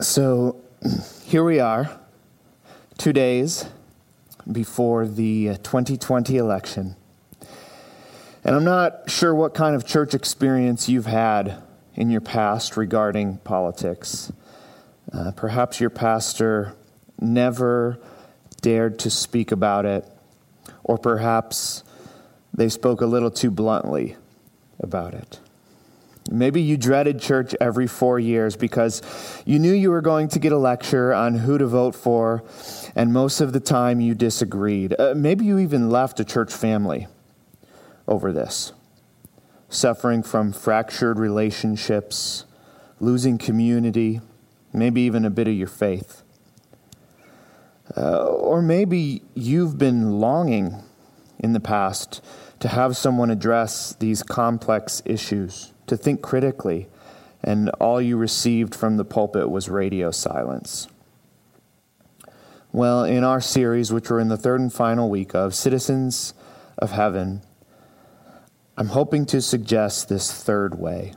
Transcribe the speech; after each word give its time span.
So 0.00 0.60
here 1.24 1.42
we 1.42 1.58
are, 1.58 1.90
two 2.98 3.14
days 3.14 3.64
before 4.52 5.06
the 5.06 5.56
2020 5.62 6.36
election. 6.36 6.96
And 8.44 8.54
I'm 8.54 8.64
not 8.64 9.10
sure 9.10 9.34
what 9.34 9.54
kind 9.54 9.74
of 9.74 9.86
church 9.86 10.12
experience 10.12 10.86
you've 10.86 11.06
had 11.06 11.62
in 11.94 12.10
your 12.10 12.20
past 12.20 12.76
regarding 12.76 13.38
politics. 13.38 14.30
Uh, 15.14 15.30
perhaps 15.30 15.80
your 15.80 15.88
pastor 15.88 16.74
never 17.18 17.98
dared 18.60 18.98
to 18.98 19.08
speak 19.08 19.50
about 19.50 19.86
it, 19.86 20.06
or 20.84 20.98
perhaps 20.98 21.84
they 22.52 22.68
spoke 22.68 23.00
a 23.00 23.06
little 23.06 23.30
too 23.30 23.50
bluntly 23.50 24.16
about 24.78 25.14
it. 25.14 25.40
Maybe 26.30 26.60
you 26.60 26.76
dreaded 26.76 27.20
church 27.20 27.54
every 27.60 27.86
four 27.86 28.18
years 28.18 28.56
because 28.56 29.02
you 29.44 29.58
knew 29.58 29.72
you 29.72 29.90
were 29.90 30.00
going 30.00 30.28
to 30.28 30.38
get 30.38 30.52
a 30.52 30.58
lecture 30.58 31.12
on 31.12 31.34
who 31.34 31.58
to 31.58 31.66
vote 31.66 31.94
for, 31.94 32.42
and 32.94 33.12
most 33.12 33.40
of 33.40 33.52
the 33.52 33.60
time 33.60 34.00
you 34.00 34.14
disagreed. 34.14 34.94
Uh, 34.98 35.14
maybe 35.16 35.44
you 35.44 35.58
even 35.58 35.90
left 35.90 36.18
a 36.18 36.24
church 36.24 36.52
family 36.52 37.06
over 38.08 38.32
this, 38.32 38.72
suffering 39.68 40.22
from 40.22 40.52
fractured 40.52 41.18
relationships, 41.18 42.44
losing 42.98 43.38
community, 43.38 44.20
maybe 44.72 45.02
even 45.02 45.24
a 45.24 45.30
bit 45.30 45.46
of 45.46 45.54
your 45.54 45.68
faith. 45.68 46.22
Uh, 47.96 48.26
or 48.26 48.60
maybe 48.60 49.22
you've 49.34 49.78
been 49.78 50.18
longing 50.18 50.82
in 51.38 51.52
the 51.52 51.60
past 51.60 52.20
to 52.58 52.68
have 52.68 52.96
someone 52.96 53.30
address 53.30 53.94
these 54.00 54.24
complex 54.24 55.02
issues 55.04 55.72
to 55.86 55.96
think 55.96 56.22
critically, 56.22 56.88
and 57.42 57.70
all 57.80 58.00
you 58.00 58.16
received 58.16 58.74
from 58.74 58.96
the 58.96 59.04
pulpit 59.04 59.50
was 59.50 59.68
radio 59.68 60.10
silence. 60.10 60.88
Well, 62.72 63.04
in 63.04 63.24
our 63.24 63.40
series, 63.40 63.92
which 63.92 64.10
we're 64.10 64.20
in 64.20 64.28
the 64.28 64.36
third 64.36 64.60
and 64.60 64.72
final 64.72 65.08
week 65.08 65.34
of 65.34 65.54
Citizens 65.54 66.34
of 66.76 66.90
Heaven, 66.90 67.42
I'm 68.76 68.88
hoping 68.88 69.24
to 69.26 69.40
suggest 69.40 70.08
this 70.08 70.30
third 70.30 70.78
way. 70.78 71.14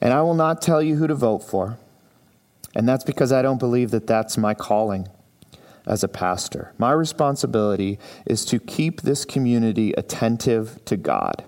And 0.00 0.12
I 0.12 0.22
will 0.22 0.34
not 0.34 0.62
tell 0.62 0.82
you 0.82 0.96
who 0.96 1.06
to 1.06 1.14
vote 1.14 1.40
for, 1.40 1.78
and 2.74 2.88
that's 2.88 3.04
because 3.04 3.32
I 3.32 3.42
don't 3.42 3.58
believe 3.58 3.90
that 3.90 4.06
that's 4.06 4.36
my 4.36 4.54
calling 4.54 5.08
as 5.86 6.02
a 6.02 6.08
pastor. 6.08 6.72
My 6.78 6.92
responsibility 6.92 7.98
is 8.26 8.44
to 8.46 8.58
keep 8.58 9.02
this 9.02 9.24
community 9.24 9.92
attentive 9.92 10.84
to 10.84 10.96
God 10.96 11.44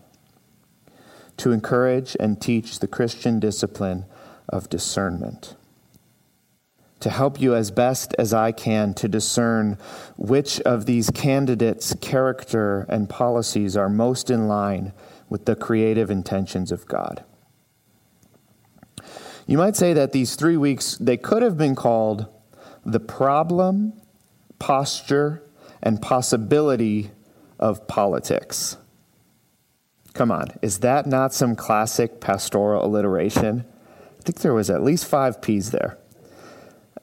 to 1.41 1.53
encourage 1.53 2.17
and 2.21 2.39
teach 2.39 2.79
the 2.79 2.87
Christian 2.87 3.41
discipline 3.41 4.05
of 4.51 4.69
discernment. 4.69 5.57
To 7.01 7.09
help 7.09 7.41
you 7.41 7.55
as 7.55 7.71
best 7.71 8.15
as 8.19 8.35
I 8.35 8.53
can 8.53 8.93
to 8.95 9.09
discern 9.09 9.79
which 10.19 10.61
of 10.61 10.85
these 10.85 11.09
candidates' 11.09 11.95
character 12.03 12.85
and 12.91 13.09
policies 13.09 13.75
are 13.75 13.89
most 13.89 14.29
in 14.29 14.49
line 14.49 14.93
with 15.31 15.47
the 15.47 15.57
creative 15.57 16.11
intentions 16.11 16.71
of 16.71 16.87
God. 16.87 17.25
You 19.47 19.57
might 19.57 19.77
say 19.77 19.95
that 19.95 20.13
these 20.13 20.37
three 20.37 20.59
weeks, 20.59 20.99
they 20.99 21.17
could 21.17 21.43
have 21.43 21.57
been 21.57 21.75
called 21.75 22.27
the 22.85 23.01
problem, 23.01 23.95
posture, 24.59 25.43
and 25.83 26.03
possibility 26.03 27.13
of 27.59 27.89
politics. 27.89 28.77
Come 30.15 30.31
on, 30.31 30.49
is 30.61 30.81
that 30.81 31.07
not 31.07 31.33
some 31.33 31.55
classic 31.55 32.21
pastoral 32.21 32.85
alliteration? 32.85 33.65
I 34.19 34.23
think 34.23 34.41
there 34.41 34.55
was 34.55 34.69
at 34.69 34.83
least 34.83 35.07
five 35.07 35.41
P's 35.41 35.71
there. 35.71 35.99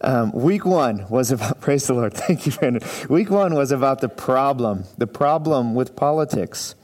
Um, 0.02 0.32
week 0.32 0.66
one 0.66 1.08
was 1.10 1.32
about, 1.32 1.62
praise 1.62 1.88
the 1.88 1.94
Lord, 1.94 2.14
thank 2.14 2.46
you, 2.46 2.52
Brandon. 2.52 2.88
Week 3.10 3.30
one 3.30 3.56
was 3.56 3.72
about 3.72 4.02
the 4.02 4.10
problem, 4.10 4.84
the 4.98 5.08
problem 5.08 5.74
with 5.74 5.96
politics, 5.96 6.76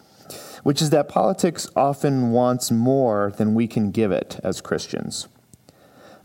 which 0.63 0.81
is 0.81 0.89
that 0.89 1.09
politics 1.09 1.67
often 1.75 2.31
wants 2.31 2.71
more 2.71 3.33
than 3.37 3.53
we 3.53 3.67
can 3.67 3.91
give 3.91 4.11
it 4.11 4.39
as 4.43 4.61
Christians. 4.61 5.27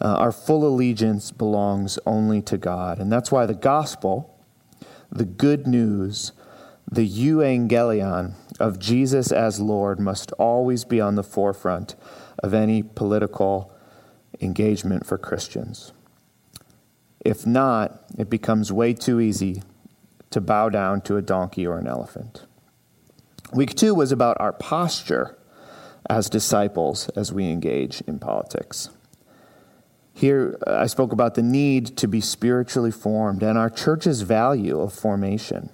Uh, 0.00 0.14
our 0.14 0.32
full 0.32 0.66
allegiance 0.66 1.32
belongs 1.32 1.98
only 2.06 2.40
to 2.42 2.56
God. 2.56 2.98
And 3.00 3.10
that's 3.10 3.32
why 3.32 3.46
the 3.46 3.54
gospel, 3.54 4.38
the 5.10 5.24
good 5.24 5.66
news, 5.66 6.32
the 6.90 7.06
euangelion 7.06 8.34
of 8.58 8.78
Jesus 8.78 9.32
as 9.32 9.60
Lord 9.60 10.00
must 10.00 10.32
always 10.32 10.84
be 10.84 11.00
on 11.00 11.14
the 11.14 11.22
forefront 11.22 11.94
of 12.42 12.54
any 12.54 12.82
political 12.82 13.72
engagement 14.40 15.06
for 15.06 15.18
Christians. 15.18 15.92
If 17.24 17.46
not, 17.46 18.02
it 18.16 18.30
becomes 18.30 18.72
way 18.72 18.94
too 18.94 19.20
easy 19.20 19.62
to 20.30 20.40
bow 20.40 20.68
down 20.68 21.00
to 21.02 21.16
a 21.16 21.22
donkey 21.22 21.66
or 21.66 21.78
an 21.78 21.86
elephant. 21.86 22.44
Week 23.52 23.74
two 23.74 23.94
was 23.94 24.12
about 24.12 24.36
our 24.40 24.52
posture 24.52 25.38
as 26.08 26.28
disciples 26.28 27.08
as 27.10 27.32
we 27.32 27.50
engage 27.50 28.00
in 28.02 28.18
politics. 28.18 28.90
Here, 30.12 30.58
I 30.66 30.86
spoke 30.86 31.12
about 31.12 31.34
the 31.34 31.42
need 31.42 31.96
to 31.98 32.08
be 32.08 32.20
spiritually 32.20 32.90
formed 32.90 33.42
and 33.42 33.56
our 33.56 33.70
church's 33.70 34.22
value 34.22 34.80
of 34.80 34.92
formation 34.92 35.70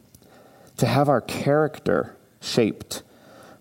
to 0.76 0.86
have 0.86 1.08
our 1.08 1.20
character 1.20 2.16
shaped 2.44 3.02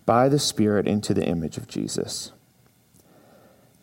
by 0.06 0.28
the 0.28 0.38
Spirit 0.38 0.86
into 0.86 1.14
the 1.14 1.26
image 1.26 1.56
of 1.56 1.68
Jesus. 1.68 2.32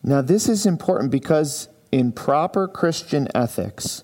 Now, 0.02 0.20
this 0.20 0.48
is 0.48 0.66
important 0.66 1.10
because 1.10 1.68
in 1.90 2.12
proper 2.12 2.66
Christian 2.66 3.28
ethics, 3.34 4.02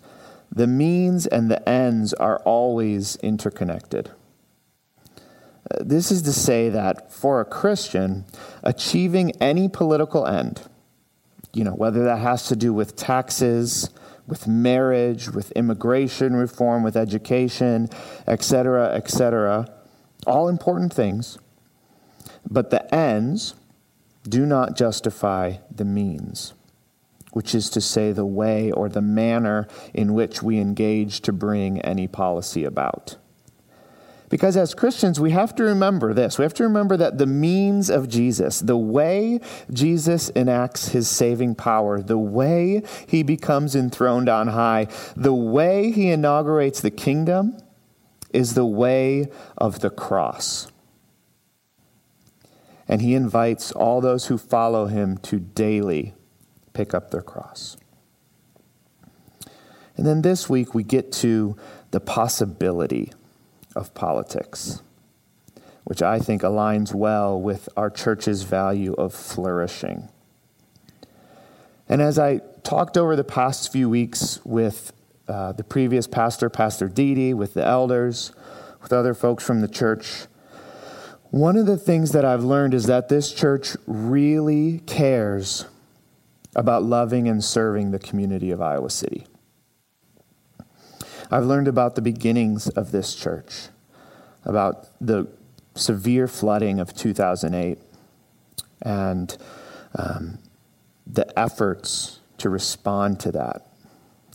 the 0.50 0.66
means 0.66 1.26
and 1.26 1.50
the 1.50 1.66
ends 1.68 2.12
are 2.14 2.38
always 2.40 3.16
interconnected. 3.16 4.10
Uh, 5.70 5.78
this 5.80 6.10
is 6.10 6.22
to 6.22 6.32
say 6.32 6.68
that 6.68 7.12
for 7.12 7.40
a 7.40 7.44
Christian, 7.44 8.24
achieving 8.62 9.32
any 9.40 9.68
political 9.68 10.26
end, 10.26 10.62
you 11.52 11.64
know, 11.64 11.72
whether 11.72 12.04
that 12.04 12.18
has 12.18 12.48
to 12.48 12.56
do 12.56 12.72
with 12.72 12.96
taxes, 12.96 13.90
with 14.26 14.46
marriage, 14.46 15.30
with 15.30 15.50
immigration 15.52 16.36
reform, 16.36 16.82
with 16.82 16.96
education, 16.96 17.88
etc., 18.26 18.94
etc. 18.94 19.66
All 20.28 20.48
important 20.48 20.92
things. 20.92 21.38
But 22.48 22.70
the 22.70 22.94
ends 22.94 23.54
do 24.28 24.44
not 24.44 24.76
justify 24.76 25.54
the 25.74 25.84
means, 25.86 26.52
which 27.32 27.54
is 27.54 27.70
to 27.70 27.80
say, 27.80 28.12
the 28.12 28.26
way 28.26 28.70
or 28.70 28.88
the 28.88 29.00
manner 29.00 29.66
in 29.94 30.12
which 30.12 30.42
we 30.42 30.58
engage 30.58 31.20
to 31.22 31.32
bring 31.32 31.80
any 31.80 32.06
policy 32.06 32.64
about. 32.64 33.16
Because 34.28 34.58
as 34.58 34.74
Christians, 34.74 35.18
we 35.18 35.30
have 35.30 35.54
to 35.54 35.62
remember 35.62 36.12
this. 36.12 36.36
We 36.36 36.42
have 36.42 36.52
to 36.54 36.64
remember 36.64 36.98
that 36.98 37.16
the 37.16 37.26
means 37.26 37.88
of 37.88 38.08
Jesus, 38.08 38.60
the 38.60 38.76
way 38.76 39.40
Jesus 39.72 40.28
enacts 40.30 40.88
his 40.88 41.08
saving 41.08 41.54
power, 41.54 42.02
the 42.02 42.18
way 42.18 42.82
he 43.06 43.22
becomes 43.22 43.74
enthroned 43.74 44.28
on 44.28 44.48
high, 44.48 44.88
the 45.16 45.32
way 45.32 45.90
he 45.90 46.10
inaugurates 46.10 46.82
the 46.82 46.90
kingdom, 46.90 47.56
is 48.30 48.54
the 48.54 48.66
way 48.66 49.28
of 49.56 49.80
the 49.80 49.90
cross. 49.90 50.68
And 52.86 53.02
he 53.02 53.14
invites 53.14 53.70
all 53.72 54.00
those 54.00 54.26
who 54.26 54.38
follow 54.38 54.86
him 54.86 55.18
to 55.18 55.38
daily 55.38 56.14
pick 56.72 56.94
up 56.94 57.10
their 57.10 57.22
cross. 57.22 57.76
And 59.96 60.06
then 60.06 60.22
this 60.22 60.48
week 60.48 60.74
we 60.74 60.84
get 60.84 61.12
to 61.12 61.56
the 61.90 62.00
possibility 62.00 63.12
of 63.74 63.94
politics, 63.94 64.82
which 65.84 66.02
I 66.02 66.18
think 66.18 66.42
aligns 66.42 66.94
well 66.94 67.38
with 67.38 67.68
our 67.76 67.90
church's 67.90 68.42
value 68.42 68.94
of 68.94 69.12
flourishing. 69.12 70.08
And 71.88 72.00
as 72.00 72.18
I 72.18 72.42
talked 72.62 72.96
over 72.96 73.16
the 73.16 73.24
past 73.24 73.72
few 73.72 73.88
weeks 73.88 74.40
with 74.44 74.92
uh, 75.28 75.52
the 75.52 75.64
previous 75.64 76.06
pastor, 76.06 76.48
Pastor 76.48 76.88
Didi, 76.88 77.34
with 77.34 77.54
the 77.54 77.64
elders, 77.64 78.32
with 78.82 78.92
other 78.92 79.14
folks 79.14 79.44
from 79.44 79.60
the 79.60 79.68
church, 79.68 80.26
one 81.30 81.58
of 81.58 81.66
the 81.66 81.76
things 81.76 82.12
that 82.12 82.24
I've 82.24 82.42
learned 82.42 82.72
is 82.72 82.86
that 82.86 83.10
this 83.10 83.32
church 83.32 83.76
really 83.86 84.78
cares 84.86 85.66
about 86.56 86.82
loving 86.82 87.28
and 87.28 87.44
serving 87.44 87.90
the 87.90 87.98
community 87.98 88.50
of 88.50 88.62
Iowa 88.62 88.88
City. 88.88 89.26
I've 91.30 91.44
learned 91.44 91.68
about 91.68 91.94
the 91.94 92.00
beginnings 92.00 92.70
of 92.70 92.90
this 92.90 93.14
church, 93.14 93.68
about 94.46 94.88
the 94.98 95.28
severe 95.74 96.26
flooding 96.26 96.80
of 96.80 96.94
2008, 96.94 97.78
and 98.80 99.36
um, 99.94 100.38
the 101.06 101.38
efforts 101.38 102.20
to 102.38 102.48
respond 102.48 103.20
to 103.20 103.32
that 103.32 103.67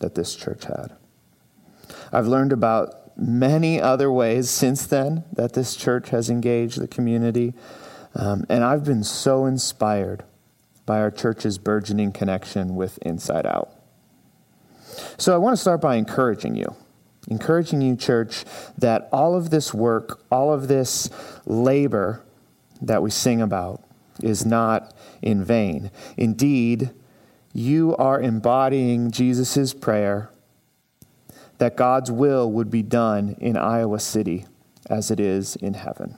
that 0.04 0.16
this 0.16 0.36
church 0.36 0.66
had. 0.66 0.92
I've 2.12 2.28
learned 2.28 2.52
about 2.52 3.18
many 3.18 3.80
other 3.80 4.12
ways 4.12 4.50
since 4.50 4.86
then 4.86 5.24
that 5.32 5.54
this 5.54 5.78
church 5.78 6.10
has 6.10 6.30
engaged 6.30 6.80
the 6.80 6.90
community, 6.90 7.54
um, 8.14 8.46
and 8.50 8.66
I've 8.66 8.84
been 8.84 9.04
so 9.06 9.46
inspired 9.46 10.26
by 10.86 11.00
our 11.00 11.10
church's 11.10 11.58
burgeoning 11.58 12.12
connection 12.12 12.76
with 12.76 12.98
Inside 13.00 13.46
Out. 13.46 13.72
So 15.18 15.34
I 15.34 15.38
want 15.38 15.56
to 15.56 15.62
start 15.62 15.80
by 15.80 15.96
encouraging 15.96 16.56
you. 16.56 16.76
Encouraging 17.30 17.82
you, 17.82 17.96
church, 17.96 18.44
that 18.78 19.08
all 19.14 19.36
of 19.36 19.50
this 19.50 19.74
work, 19.74 20.22
all 20.30 20.52
of 20.54 20.68
this 20.68 21.10
labor 21.46 22.22
that 22.82 23.02
we 23.02 23.10
sing 23.10 23.42
about 23.42 23.82
is 24.22 24.46
not 24.46 24.94
in 25.22 25.46
vain. 25.46 25.90
Indeed, 26.18 26.92
you 27.54 27.96
are 27.98 28.20
embodying 28.20 29.12
Jesus' 29.12 29.74
prayer 29.74 30.30
that 31.60 31.78
God's 31.78 32.12
will 32.12 32.52
would 32.52 32.72
be 32.72 32.82
done 32.82 33.36
in 33.40 33.56
Iowa 33.56 34.00
City 34.00 34.46
as 34.90 35.12
it 35.12 35.20
is 35.20 35.56
in 35.56 35.76
heaven. 35.76 36.18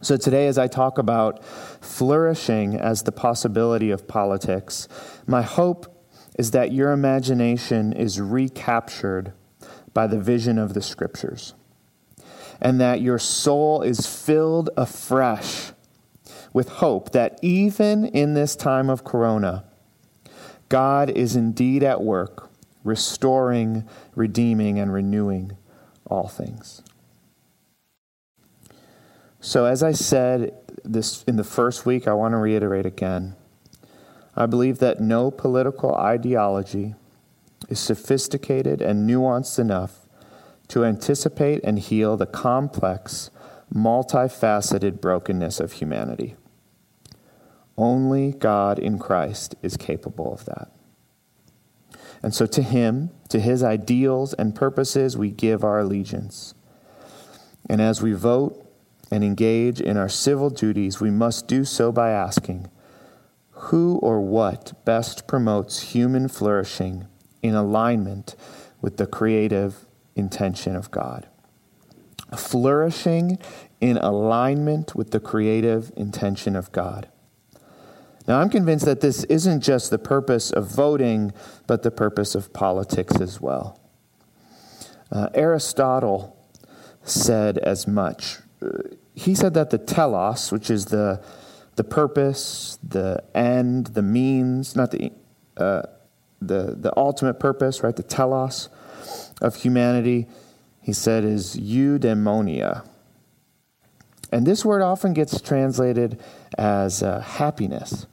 So, 0.00 0.16
today, 0.16 0.46
as 0.46 0.58
I 0.58 0.68
talk 0.68 0.98
about 0.98 1.44
flourishing 1.44 2.76
as 2.76 3.02
the 3.02 3.12
possibility 3.12 3.90
of 3.90 4.06
politics, 4.06 4.86
my 5.26 5.42
hope 5.42 5.90
is 6.38 6.50
that 6.52 6.72
your 6.72 6.92
imagination 6.92 7.92
is 7.92 8.20
recaptured 8.20 9.32
by 9.92 10.06
the 10.06 10.18
vision 10.18 10.58
of 10.58 10.74
the 10.74 10.82
scriptures, 10.82 11.54
and 12.60 12.80
that 12.80 13.00
your 13.00 13.18
soul 13.18 13.82
is 13.82 14.06
filled 14.06 14.70
afresh 14.76 15.73
with 16.54 16.68
hope 16.68 17.12
that 17.12 17.38
even 17.42 18.06
in 18.06 18.32
this 18.32 18.56
time 18.56 18.88
of 18.88 19.04
corona, 19.04 19.64
God 20.70 21.10
is 21.10 21.36
indeed 21.36 21.82
at 21.82 22.02
work, 22.02 22.48
restoring, 22.84 23.86
redeeming, 24.14 24.78
and 24.78 24.90
renewing 24.92 25.56
all 26.06 26.28
things. 26.28 26.80
So, 29.40 29.66
as 29.66 29.82
I 29.82 29.92
said 29.92 30.54
this 30.84 31.22
in 31.24 31.36
the 31.36 31.44
first 31.44 31.84
week, 31.84 32.08
I 32.08 32.14
want 32.14 32.32
to 32.32 32.38
reiterate 32.38 32.86
again. 32.86 33.34
I 34.36 34.46
believe 34.46 34.78
that 34.78 35.00
no 35.00 35.30
political 35.30 35.94
ideology 35.94 36.94
is 37.68 37.78
sophisticated 37.78 38.80
and 38.80 39.08
nuanced 39.08 39.58
enough 39.58 40.06
to 40.68 40.84
anticipate 40.84 41.62
and 41.62 41.78
heal 41.78 42.16
the 42.16 42.26
complex, 42.26 43.30
multifaceted 43.72 45.00
brokenness 45.00 45.60
of 45.60 45.72
humanity. 45.72 46.36
Only 47.76 48.32
God 48.32 48.78
in 48.78 48.98
Christ 48.98 49.54
is 49.62 49.76
capable 49.76 50.32
of 50.32 50.44
that. 50.44 50.70
And 52.22 52.34
so, 52.34 52.46
to 52.46 52.62
Him, 52.62 53.10
to 53.28 53.40
His 53.40 53.62
ideals 53.62 54.32
and 54.34 54.54
purposes, 54.54 55.16
we 55.16 55.30
give 55.30 55.62
our 55.64 55.80
allegiance. 55.80 56.54
And 57.68 57.80
as 57.80 58.00
we 58.00 58.12
vote 58.12 58.60
and 59.10 59.22
engage 59.22 59.80
in 59.80 59.96
our 59.96 60.08
civil 60.08 60.50
duties, 60.50 61.00
we 61.00 61.10
must 61.10 61.48
do 61.48 61.64
so 61.64 61.92
by 61.92 62.10
asking, 62.10 62.70
who 63.50 63.98
or 63.98 64.20
what 64.20 64.72
best 64.84 65.26
promotes 65.26 65.92
human 65.94 66.28
flourishing 66.28 67.06
in 67.42 67.54
alignment 67.54 68.36
with 68.80 68.96
the 68.96 69.06
creative 69.06 69.86
intention 70.16 70.76
of 70.76 70.90
God. 70.90 71.28
Flourishing 72.36 73.38
in 73.80 73.96
alignment 73.98 74.94
with 74.94 75.10
the 75.10 75.20
creative 75.20 75.92
intention 75.96 76.56
of 76.56 76.72
God. 76.72 77.08
Now, 78.26 78.40
I'm 78.40 78.48
convinced 78.48 78.86
that 78.86 79.00
this 79.00 79.24
isn't 79.24 79.60
just 79.60 79.90
the 79.90 79.98
purpose 79.98 80.50
of 80.50 80.66
voting, 80.70 81.32
but 81.66 81.82
the 81.82 81.90
purpose 81.90 82.34
of 82.34 82.52
politics 82.52 83.20
as 83.20 83.40
well. 83.40 83.78
Uh, 85.12 85.28
Aristotle 85.34 86.36
said 87.02 87.58
as 87.58 87.86
much. 87.86 88.38
Uh, 88.62 88.68
he 89.14 89.34
said 89.34 89.54
that 89.54 89.70
the 89.70 89.78
telos, 89.78 90.50
which 90.50 90.70
is 90.70 90.86
the 90.86 91.22
the 91.76 91.84
purpose, 91.84 92.78
the 92.82 93.22
end, 93.34 93.88
the 93.88 94.02
means, 94.02 94.76
not 94.76 94.90
the, 94.90 95.12
uh, 95.56 95.82
the, 96.40 96.76
the 96.78 96.92
ultimate 96.96 97.40
purpose, 97.40 97.82
right? 97.82 97.96
The 97.96 98.02
telos 98.02 98.68
of 99.40 99.56
humanity, 99.56 100.28
he 100.80 100.92
said, 100.92 101.24
is 101.24 101.56
eudaimonia. 101.56 102.86
And 104.30 104.46
this 104.46 104.64
word 104.64 104.82
often 104.82 105.14
gets 105.14 105.40
translated 105.40 106.20
as 106.56 107.02
uh, 107.02 107.20
happiness. 107.20 108.06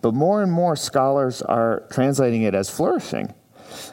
But 0.00 0.14
more 0.14 0.42
and 0.42 0.52
more 0.52 0.76
scholars 0.76 1.42
are 1.42 1.84
translating 1.90 2.42
it 2.42 2.54
as 2.54 2.70
flourishing. 2.70 3.34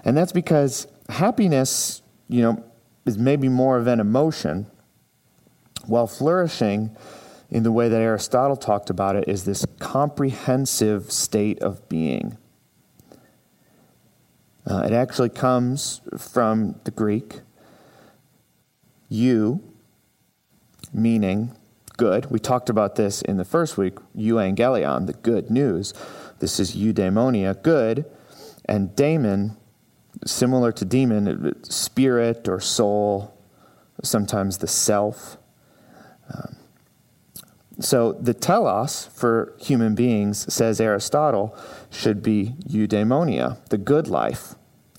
And 0.03 0.15
that's 0.15 0.31
because 0.31 0.87
happiness, 1.09 2.01
you 2.27 2.41
know, 2.41 2.63
is 3.05 3.17
maybe 3.17 3.49
more 3.49 3.77
of 3.77 3.87
an 3.87 3.99
emotion, 3.99 4.67
while 5.85 6.07
flourishing 6.07 6.95
in 7.49 7.63
the 7.63 7.71
way 7.71 7.89
that 7.89 8.01
Aristotle 8.01 8.55
talked 8.55 8.89
about 8.89 9.15
it, 9.15 9.27
is 9.27 9.45
this 9.45 9.65
comprehensive 9.79 11.11
state 11.11 11.59
of 11.59 11.87
being. 11.87 12.37
Uh, 14.65 14.81
it 14.85 14.91
actually 14.93 15.29
comes 15.29 16.01
from 16.17 16.79
the 16.85 16.91
Greek, 16.91 17.41
you, 19.09 19.61
meaning 20.91 21.55
good. 21.95 22.29
We 22.31 22.39
talked 22.39 22.69
about 22.69 22.95
this 22.95 23.21
in 23.21 23.37
the 23.37 23.45
first 23.45 23.77
week, 23.77 23.95
euangelion, 24.15 25.07
the 25.07 25.13
good 25.13 25.49
news. 25.49 25.93
This 26.39 26.59
is 26.59 26.75
eudaimonia, 26.75 27.61
good, 27.61 28.05
and 28.65 28.95
daemon, 28.95 29.57
similar 30.25 30.71
to 30.73 30.85
demon, 30.85 31.63
spirit 31.63 32.47
or 32.47 32.59
soul, 32.59 33.37
sometimes 34.03 34.57
the 34.57 34.67
self. 34.67 35.37
Um, 36.33 36.55
so 37.79 38.13
the 38.13 38.33
telos 38.33 39.07
for 39.13 39.53
human 39.59 39.95
beings, 39.95 40.51
says 40.53 40.79
Aristotle, 40.79 41.57
should 41.89 42.23
be 42.23 42.55
eudaimonia, 42.67 43.57
the 43.69 43.77
good 43.77 44.07
life, 44.07 44.55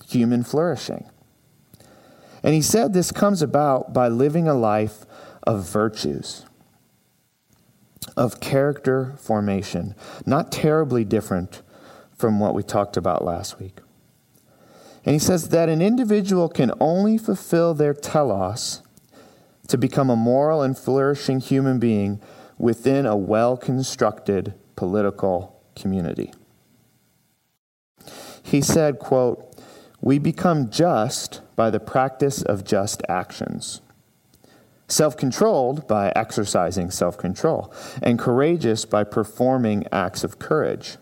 human 0.07 0.43
flourishing. 0.43 1.09
And 2.43 2.53
he 2.53 2.61
said 2.61 2.93
this 2.93 3.11
comes 3.11 3.41
about 3.41 3.93
by 3.93 4.07
living 4.07 4.47
a 4.47 4.53
life 4.53 5.05
of 5.43 5.67
virtues, 5.67 6.45
of 8.15 8.39
character 8.39 9.15
formation, 9.17 9.95
not 10.25 10.51
terribly 10.51 11.03
different 11.03 11.61
from 12.15 12.39
what 12.39 12.55
we 12.55 12.63
talked 12.63 12.97
about 12.97 13.23
last 13.23 13.59
week. 13.59 13.79
And 15.05 15.13
he 15.13 15.19
says 15.19 15.49
that 15.49 15.69
an 15.69 15.81
individual 15.81 16.49
can 16.49 16.71
only 16.79 17.17
fulfill 17.17 17.73
their 17.73 17.93
telos 17.93 18.81
to 19.67 19.77
become 19.77 20.09
a 20.09 20.15
moral 20.15 20.61
and 20.61 20.77
flourishing 20.77 21.39
human 21.39 21.79
being 21.79 22.19
within 22.57 23.05
a 23.05 23.15
well 23.15 23.55
constructed 23.55 24.53
political 24.75 25.61
community. 25.75 26.33
He 28.43 28.61
said, 28.61 28.99
quote, 28.99 29.55
We 30.01 30.19
become 30.19 30.69
just 30.69 31.41
by 31.55 31.69
the 31.69 31.79
practice 31.79 32.41
of 32.41 32.63
just 32.63 33.01
actions, 33.09 33.81
self 34.87 35.17
controlled 35.17 35.87
by 35.87 36.11
exercising 36.15 36.91
self 36.91 37.17
control, 37.17 37.73
and 38.01 38.19
courageous 38.19 38.85
by 38.85 39.03
performing 39.03 39.85
acts 39.91 40.23
of 40.23 40.39
courage. 40.39 40.97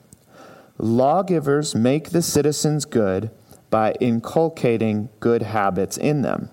Lawgivers 0.78 1.76
make 1.76 2.10
the 2.10 2.22
citizens 2.22 2.86
good 2.86 3.32
by 3.70 3.94
inculcating 4.02 5.10
good 5.20 5.42
habits 5.42 5.98
in 5.98 6.22
them. 6.22 6.50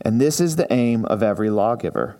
And 0.00 0.20
this 0.20 0.40
is 0.40 0.56
the 0.56 0.70
aim 0.72 1.04
of 1.06 1.22
every 1.22 1.50
lawgiver 1.50 2.18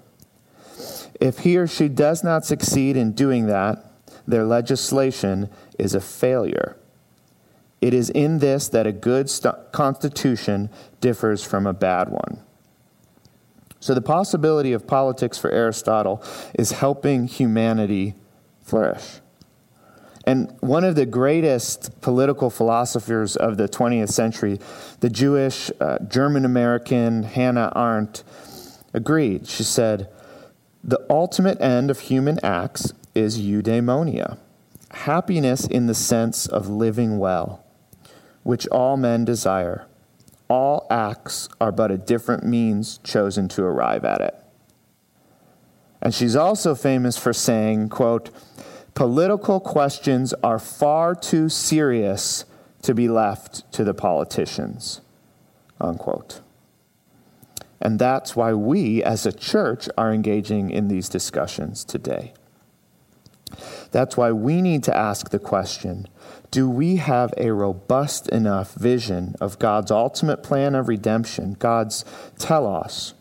if 1.20 1.40
he 1.40 1.56
or 1.56 1.66
she 1.66 1.88
does 1.88 2.24
not 2.24 2.44
succeed 2.44 2.96
in 2.96 3.12
doing 3.12 3.46
that, 3.46 3.84
their 4.26 4.44
legislation 4.44 5.50
is 5.78 5.94
a 5.94 6.00
failure. 6.00 6.76
It 7.80 7.94
is 7.94 8.10
in 8.10 8.38
this 8.38 8.68
that 8.68 8.86
a 8.86 8.92
good 8.92 9.28
st- 9.28 9.72
constitution 9.72 10.70
differs 11.00 11.44
from 11.44 11.66
a 11.66 11.72
bad 11.72 12.08
one. 12.08 12.40
So, 13.84 13.92
the 13.92 14.00
possibility 14.00 14.72
of 14.72 14.86
politics 14.86 15.36
for 15.36 15.50
Aristotle 15.50 16.24
is 16.54 16.70
helping 16.70 17.26
humanity 17.26 18.14
flourish. 18.62 19.20
And 20.26 20.56
one 20.60 20.84
of 20.84 20.94
the 20.94 21.04
greatest 21.04 22.00
political 22.00 22.48
philosophers 22.48 23.36
of 23.36 23.58
the 23.58 23.68
20th 23.68 24.08
century, 24.08 24.58
the 25.00 25.10
Jewish 25.10 25.70
uh, 25.82 25.98
German 25.98 26.46
American 26.46 27.24
Hannah 27.24 27.70
Arendt, 27.76 28.24
agreed. 28.94 29.46
She 29.46 29.64
said, 29.64 30.08
the 30.82 31.04
ultimate 31.10 31.60
end 31.60 31.90
of 31.90 32.00
human 32.00 32.42
acts 32.42 32.94
is 33.14 33.38
eudaimonia, 33.38 34.38
happiness 34.92 35.66
in 35.66 35.88
the 35.88 35.94
sense 35.94 36.46
of 36.46 36.70
living 36.70 37.18
well, 37.18 37.62
which 38.44 38.66
all 38.68 38.96
men 38.96 39.26
desire. 39.26 39.86
All 40.48 40.86
acts 40.90 41.48
are 41.60 41.72
but 41.72 41.90
a 41.90 41.98
different 41.98 42.44
means 42.44 42.98
chosen 42.98 43.48
to 43.48 43.64
arrive 43.64 44.04
at 44.04 44.20
it. 44.20 44.34
And 46.02 46.14
she's 46.14 46.36
also 46.36 46.74
famous 46.74 47.16
for 47.16 47.32
saying, 47.32 47.88
quote, 47.88 48.30
political 48.94 49.58
questions 49.58 50.34
are 50.42 50.58
far 50.58 51.14
too 51.14 51.48
serious 51.48 52.44
to 52.82 52.94
be 52.94 53.08
left 53.08 53.70
to 53.72 53.84
the 53.84 53.94
politicians, 53.94 55.00
unquote. 55.80 56.42
And 57.80 57.98
that's 57.98 58.36
why 58.36 58.52
we 58.52 59.02
as 59.02 59.24
a 59.26 59.32
church 59.32 59.88
are 59.96 60.12
engaging 60.12 60.70
in 60.70 60.88
these 60.88 61.08
discussions 61.08 61.84
today. 61.84 62.34
That's 63.94 64.16
why 64.16 64.32
we 64.32 64.60
need 64.60 64.82
to 64.84 64.96
ask 64.96 65.30
the 65.30 65.38
question 65.38 66.08
do 66.50 66.68
we 66.68 66.96
have 66.96 67.32
a 67.36 67.52
robust 67.52 68.28
enough 68.30 68.74
vision 68.74 69.36
of 69.40 69.60
God's 69.60 69.92
ultimate 69.92 70.42
plan 70.42 70.74
of 70.74 70.88
redemption, 70.88 71.54
God's 71.60 72.04
telos, 72.36 73.14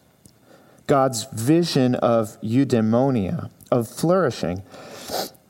God's 0.87 1.25
vision 1.25 1.93
of 1.93 2.41
eudaimonia, 2.41 3.51
of 3.71 3.87
flourishing? 3.87 4.63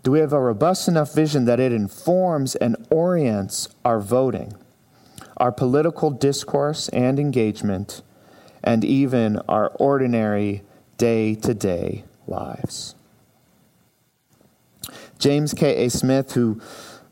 Do 0.04 0.12
we 0.12 0.20
have 0.20 0.34
a 0.34 0.42
robust 0.42 0.90
enough 0.90 1.16
vision 1.16 1.46
that 1.46 1.62
it 1.62 1.72
informs 1.72 2.56
and 2.56 2.76
orients 2.90 3.70
our 3.86 4.02
voting, 4.02 4.54
our 5.38 5.54
political 5.54 6.12
discourse 6.12 6.90
and 6.90 7.18
engagement, 7.18 8.02
and 8.62 8.84
even 8.84 9.38
our 9.48 9.70
ordinary 9.80 10.64
day 10.98 11.34
to 11.36 11.54
day 11.54 12.04
lives? 12.28 12.96
James 15.20 15.54
K.A. 15.54 15.90
Smith, 15.90 16.34
who 16.34 16.60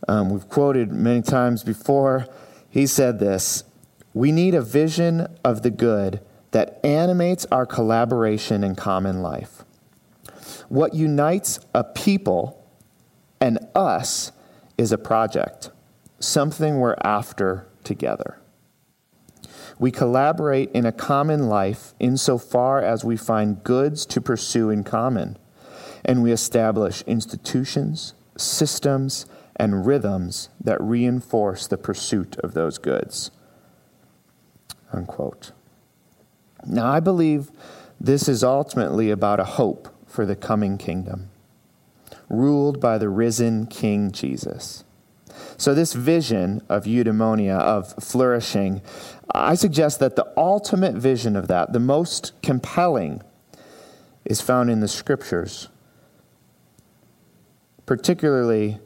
um, 0.08 0.30
we've 0.30 0.48
quoted 0.50 0.92
many 0.92 1.22
times 1.22 1.64
before, 1.64 2.28
he 2.70 2.88
said 2.88 3.20
this 3.20 3.64
We 4.14 4.32
need 4.32 4.56
a 4.56 4.62
vision 4.62 5.28
of 5.44 5.62
the 5.62 5.72
good 5.72 6.22
that 6.52 6.80
animates 6.84 7.46
our 7.52 7.66
collaboration 7.66 8.64
in 8.64 8.76
common 8.76 9.22
life. 9.22 9.64
What 10.70 10.94
unites 10.94 11.60
a 11.74 11.84
people 11.84 12.66
and 13.40 13.60
us 13.76 14.32
is 14.78 14.92
a 14.92 14.98
project, 14.98 15.70
something 16.20 16.80
we're 16.80 16.96
after 17.04 17.68
together. 17.84 18.38
We 19.80 19.92
collaborate 19.92 20.72
in 20.72 20.86
a 20.86 20.92
common 20.92 21.48
life 21.48 21.94
insofar 22.00 22.82
as 22.82 23.04
we 23.04 23.18
find 23.18 23.64
goods 23.64 24.06
to 24.08 24.22
pursue 24.22 24.70
in 24.70 24.84
common 24.84 25.38
and 26.04 26.24
we 26.24 26.32
establish 26.32 27.02
institutions, 27.04 28.14
systems, 28.38 29.26
and 29.56 29.86
rhythms 29.86 30.50
that 30.60 30.82
reinforce 30.82 31.68
the 31.68 31.78
pursuit 31.78 32.38
of 32.40 32.54
those 32.54 32.78
goods. 32.78 33.32
Unquote. 34.92 35.52
Now, 36.66 36.92
I 36.92 37.00
believe 37.00 37.52
this 38.00 38.28
is 38.28 38.44
ultimately 38.44 39.12
about 39.12 39.40
a 39.40 39.46
hope 39.46 39.88
for 40.08 40.26
the 40.26 40.36
coming 40.36 40.78
kingdom, 40.78 41.30
ruled 42.30 42.80
by 42.80 42.98
the 42.98 43.10
risen 43.10 43.68
King 43.68 44.12
Jesus. 44.12 44.84
So, 45.58 45.74
this 45.74 45.94
vision 45.94 46.62
of 46.68 46.86
eudaimonia, 46.86 47.58
of 47.58 47.94
flourishing, 48.04 48.82
I 49.34 49.56
suggest 49.56 50.00
that 50.00 50.16
the 50.16 50.32
ultimate 50.36 50.96
vision 50.96 51.36
of 51.36 51.48
that, 51.48 51.72
the 51.72 51.80
most 51.80 52.34
compelling, 52.42 53.22
is 54.26 54.42
found 54.42 54.70
in 54.70 54.82
the 54.82 54.88
scriptures 54.88 55.70
particularly 57.92 58.80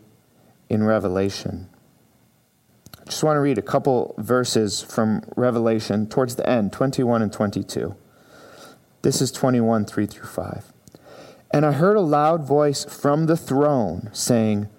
in 0.67 0.81
Revelation. 0.81 1.69
I 2.99 3.03
just 3.05 3.23
want 3.23 3.37
to 3.37 3.39
read 3.39 3.59
a 3.59 3.61
couple 3.61 4.15
verses 4.17 4.81
from 4.81 5.21
Revelation 5.35 6.07
towards 6.09 6.37
the 6.37 6.49
end, 6.49 6.73
21 6.73 7.21
and 7.21 7.31
22. 7.31 7.95
This 9.03 9.21
is 9.21 9.31
21, 9.31 9.85
3 9.85 10.05
through 10.07 10.27
5. 10.27 10.73
And 11.53 11.67
I 11.67 11.73
heard 11.73 11.97
a 11.97 12.01
loud 12.01 12.47
voice 12.47 12.83
from 12.83 13.27
the 13.27 13.37
throne 13.37 14.09
saying, 14.11 14.69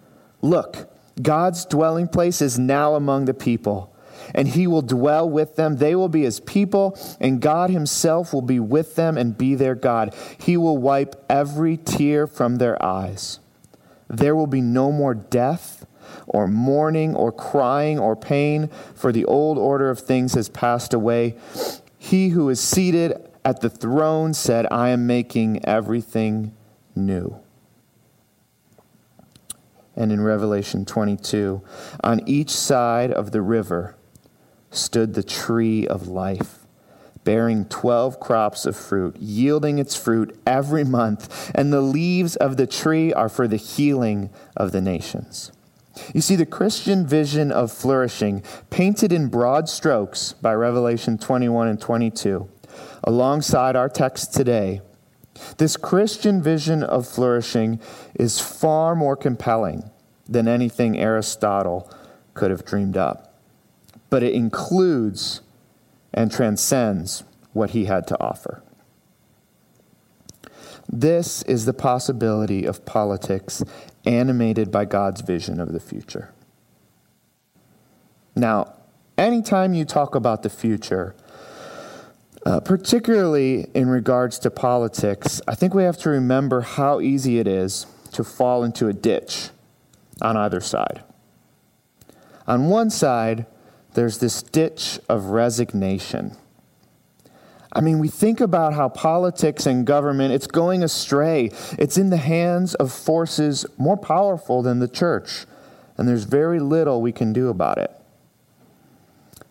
Look, 0.42 0.92
God's 1.22 1.64
dwelling 1.64 2.08
place 2.08 2.42
is 2.42 2.58
now 2.58 2.96
among 2.96 3.26
the 3.26 3.32
people, 3.32 3.94
and 4.34 4.48
he 4.48 4.66
will 4.66 4.82
dwell 4.82 5.30
with 5.30 5.54
them. 5.54 5.76
They 5.76 5.94
will 5.94 6.08
be 6.08 6.22
his 6.22 6.40
people, 6.40 6.98
and 7.20 7.40
God 7.40 7.70
himself 7.70 8.34
will 8.34 8.42
be 8.42 8.58
with 8.58 8.96
them 8.96 9.16
and 9.16 9.38
be 9.38 9.54
their 9.54 9.76
God. 9.76 10.16
He 10.36 10.56
will 10.56 10.78
wipe 10.78 11.14
every 11.30 11.76
tear 11.76 12.26
from 12.26 12.56
their 12.56 12.84
eyes. 12.84 13.38
There 14.08 14.36
will 14.36 14.46
be 14.46 14.60
no 14.60 14.92
more 14.92 15.14
death, 15.14 15.86
or 16.26 16.46
mourning, 16.46 17.14
or 17.14 17.32
crying, 17.32 17.98
or 17.98 18.14
pain, 18.16 18.68
for 18.94 19.12
the 19.12 19.24
old 19.24 19.58
order 19.58 19.90
of 19.90 19.98
things 19.98 20.34
has 20.34 20.48
passed 20.48 20.94
away. 20.94 21.36
He 21.98 22.30
who 22.30 22.48
is 22.48 22.60
seated 22.60 23.30
at 23.44 23.60
the 23.60 23.70
throne 23.70 24.34
said, 24.34 24.66
I 24.70 24.90
am 24.90 25.06
making 25.06 25.64
everything 25.64 26.54
new. 26.94 27.40
And 29.96 30.12
in 30.12 30.20
Revelation 30.20 30.84
22, 30.84 31.62
on 32.04 32.20
each 32.26 32.50
side 32.50 33.10
of 33.12 33.30
the 33.30 33.40
river 33.40 33.96
stood 34.70 35.14
the 35.14 35.22
tree 35.22 35.86
of 35.86 36.06
life 36.06 36.65
bearing 37.26 37.64
12 37.64 38.20
crops 38.20 38.64
of 38.64 38.76
fruit, 38.76 39.16
yielding 39.18 39.80
its 39.80 39.96
fruit 39.96 40.38
every 40.46 40.84
month, 40.84 41.50
and 41.56 41.72
the 41.72 41.80
leaves 41.80 42.36
of 42.36 42.56
the 42.56 42.68
tree 42.68 43.12
are 43.12 43.28
for 43.28 43.48
the 43.48 43.56
healing 43.56 44.30
of 44.56 44.70
the 44.70 44.80
nations. 44.80 45.50
You 46.14 46.20
see, 46.20 46.36
the 46.36 46.46
Christian 46.46 47.04
vision 47.04 47.50
of 47.50 47.72
flourishing, 47.72 48.44
painted 48.70 49.12
in 49.12 49.26
broad 49.26 49.68
strokes 49.68 50.34
by 50.34 50.54
Revelation 50.54 51.18
21 51.18 51.66
and 51.66 51.80
22, 51.80 52.48
alongside 53.02 53.74
our 53.74 53.88
text 53.88 54.32
today, 54.32 54.80
this 55.58 55.76
Christian 55.76 56.40
vision 56.40 56.84
of 56.84 57.08
flourishing 57.08 57.80
is 58.14 58.38
far 58.40 58.94
more 58.94 59.16
compelling 59.16 59.90
than 60.28 60.46
anything 60.46 60.96
Aristotle 60.96 61.90
could 62.34 62.52
have 62.52 62.64
dreamed 62.64 62.96
up. 62.96 63.34
But 64.10 64.22
it 64.22 64.32
includes 64.32 65.40
and 66.16 66.32
transcends 66.32 67.22
what 67.52 67.70
he 67.70 67.84
had 67.84 68.06
to 68.08 68.20
offer. 68.20 68.62
This 70.88 71.42
is 71.42 71.66
the 71.66 71.74
possibility 71.74 72.64
of 72.64 72.84
politics 72.86 73.62
animated 74.04 74.70
by 74.70 74.84
God's 74.86 75.20
vision 75.20 75.60
of 75.60 75.72
the 75.72 75.80
future. 75.80 76.32
Now, 78.34 78.74
anytime 79.18 79.74
you 79.74 79.84
talk 79.84 80.14
about 80.14 80.42
the 80.42 80.50
future, 80.50 81.14
uh, 82.44 82.60
particularly 82.60 83.66
in 83.74 83.88
regards 83.88 84.38
to 84.38 84.50
politics, 84.50 85.40
I 85.48 85.54
think 85.54 85.74
we 85.74 85.82
have 85.82 85.98
to 85.98 86.10
remember 86.10 86.60
how 86.60 87.00
easy 87.00 87.38
it 87.38 87.48
is 87.48 87.86
to 88.12 88.22
fall 88.22 88.62
into 88.62 88.88
a 88.88 88.92
ditch 88.92 89.50
on 90.22 90.36
either 90.36 90.60
side. 90.60 91.02
On 92.46 92.68
one 92.68 92.90
side, 92.90 93.46
there's 93.96 94.18
this 94.18 94.42
ditch 94.42 95.00
of 95.08 95.30
resignation. 95.30 96.36
I 97.72 97.80
mean, 97.80 97.98
we 97.98 98.08
think 98.08 98.42
about 98.42 98.74
how 98.74 98.90
politics 98.90 99.64
and 99.64 99.86
government, 99.86 100.34
it's 100.34 100.46
going 100.46 100.82
astray. 100.82 101.50
It's 101.78 101.96
in 101.96 102.10
the 102.10 102.18
hands 102.18 102.74
of 102.74 102.92
forces 102.92 103.64
more 103.78 103.96
powerful 103.96 104.60
than 104.60 104.80
the 104.80 104.88
church, 104.88 105.46
and 105.96 106.06
there's 106.06 106.24
very 106.24 106.60
little 106.60 107.00
we 107.00 107.10
can 107.10 107.32
do 107.32 107.48
about 107.48 107.78
it. 107.78 107.90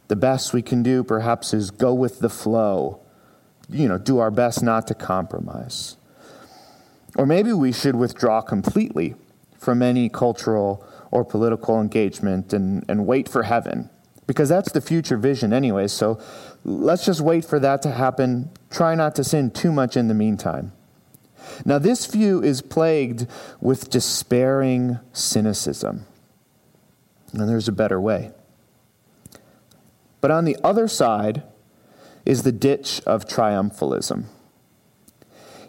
The 0.10 0.16
best 0.16 0.54
we 0.54 0.62
can 0.62 0.84
do, 0.84 1.04
perhaps, 1.04 1.52
is 1.52 1.72
go 1.72 1.96
with 1.96 2.20
the 2.20 2.30
flow, 2.30 3.00
you 3.68 3.88
know, 3.88 3.98
do 3.98 4.20
our 4.20 4.30
best 4.30 4.62
not 4.62 4.86
to 4.88 4.94
compromise. 4.94 5.98
Or 7.16 7.26
maybe 7.26 7.52
we 7.52 7.72
should 7.72 7.96
withdraw 7.96 8.42
completely 8.42 9.16
from 9.58 9.82
any 9.82 10.08
cultural 10.08 10.86
or 11.10 11.26
political 11.26 11.82
engagement 11.82 12.54
and, 12.54 12.86
and 12.88 13.08
wait 13.08 13.28
for 13.28 13.42
heaven 13.42 13.90
because 14.28 14.50
that's 14.50 14.72
the 14.72 14.82
future 14.82 15.18
vision 15.18 15.54
anyway. 15.54 15.88
So 15.88 16.20
let's 16.64 17.06
just 17.06 17.22
wait 17.22 17.46
for 17.46 17.60
that 17.60 17.82
to 17.84 17.92
happen. 17.92 18.50
Try 18.70 18.96
not 18.96 19.16
to 19.16 19.24
sin 19.24 19.52
too 19.52 19.72
much 19.72 19.96
in 19.96 20.08
the 20.08 20.14
meantime. 20.14 20.72
Now, 21.64 21.78
this 21.78 22.08
view 22.08 22.42
is 22.42 22.62
plagued 22.62 23.28
with 23.62 23.90
despairing 23.90 25.00
cynicism. 25.14 26.06
And 27.34 27.50
there's 27.50 27.68
a 27.68 27.74
better 27.74 28.02
way. 28.02 28.32
But 30.22 30.32
on 30.32 30.46
the 30.46 30.58
other 30.64 30.88
side 30.88 31.44
is 32.26 32.44
the 32.44 32.52
ditch 32.52 33.02
of 33.06 33.26
triumphalism. 33.26 34.26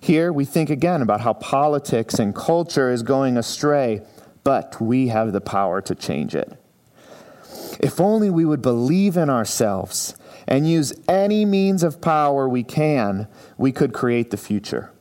Here 0.01 0.33
we 0.33 0.45
think 0.45 0.71
again 0.71 1.03
about 1.03 1.21
how 1.21 1.35
politics 1.35 2.19
and 2.19 2.35
culture 2.35 2.91
is 2.91 3.03
going 3.03 3.37
astray, 3.37 4.03
but 4.45 4.81
we 4.81 5.09
have 5.09 5.33
the 5.33 5.41
power 5.41 5.81
to 5.83 5.95
change 5.95 6.35
it. 6.35 6.57
If 7.81 8.01
only 8.01 8.31
we 8.31 8.45
would 8.45 8.63
believe 8.63 9.17
in 9.17 9.31
ourselves 9.31 10.17
and 10.47 10.69
use 10.69 10.93
any 11.09 11.45
means 11.45 11.83
of 11.83 12.01
power 12.01 12.49
we 12.49 12.63
can, 12.63 13.29
we 13.59 13.73
could 13.73 13.93
create 13.93 14.31
the 14.31 14.37
future. 14.37 14.93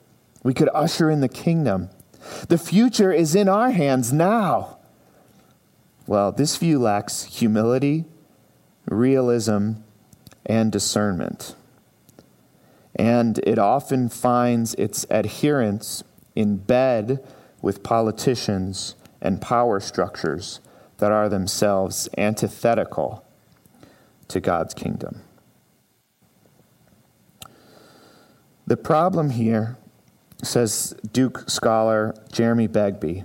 We 0.43 0.53
could 0.53 0.69
usher 0.73 1.09
in 1.09 1.21
the 1.21 1.29
kingdom. 1.29 1.89
The 2.47 2.57
future 2.57 3.11
is 3.11 3.35
in 3.35 3.47
our 3.47 3.71
hands 3.71 4.11
now. 4.11 4.79
Well, 6.07 6.31
this 6.31 6.57
view 6.57 6.79
lacks 6.79 7.23
humility, 7.23 8.05
realism, 8.87 9.73
and 10.45 10.71
discernment. 10.71 11.55
And 12.95 13.39
it 13.39 13.57
often 13.57 14.09
finds 14.09 14.73
its 14.75 15.05
adherents 15.09 16.03
in 16.35 16.57
bed 16.57 17.25
with 17.61 17.83
politicians 17.83 18.95
and 19.21 19.41
power 19.41 19.79
structures 19.79 20.59
that 21.05 21.11
are 21.11 21.29
themselves 21.29 22.09
antithetical 22.17 23.23
to 24.27 24.39
God's 24.39 24.73
kingdom. 24.73 25.21
The 28.65 28.75
problem 28.75 29.29
here, 29.29 29.77
says 30.41 30.95
Duke 31.11 31.47
scholar 31.47 32.15
Jeremy 32.31 32.65
Begbie, 32.65 33.23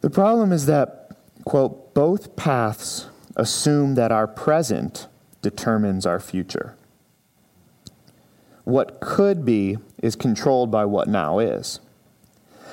The 0.00 0.08
problem 0.08 0.52
is 0.52 0.64
that, 0.64 1.14
quote, 1.44 1.92
both 1.92 2.34
paths 2.34 3.10
assume 3.36 3.94
that 3.96 4.10
our 4.10 4.26
present 4.26 5.08
determines 5.42 6.06
our 6.06 6.18
future. 6.18 6.76
What 8.64 9.02
could 9.02 9.44
be 9.44 9.76
is 10.02 10.16
controlled 10.16 10.70
by 10.70 10.86
what 10.86 11.08
now 11.08 11.40
is. 11.40 11.80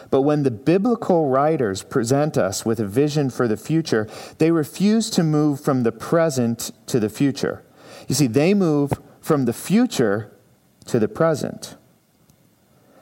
But 0.09 0.21
when 0.21 0.43
the 0.43 0.51
biblical 0.51 1.29
writers 1.29 1.83
present 1.83 2.37
us 2.37 2.65
with 2.65 2.79
a 2.79 2.85
vision 2.85 3.29
for 3.29 3.47
the 3.47 3.57
future, 3.57 4.07
they 4.37 4.51
refuse 4.51 5.09
to 5.11 5.23
move 5.23 5.61
from 5.61 5.83
the 5.83 5.91
present 5.91 6.71
to 6.87 6.99
the 6.99 7.09
future. 7.09 7.63
You 8.07 8.15
see, 8.15 8.27
they 8.27 8.53
move 8.53 8.93
from 9.21 9.45
the 9.45 9.53
future 9.53 10.31
to 10.85 10.99
the 10.99 11.07
present. 11.07 11.75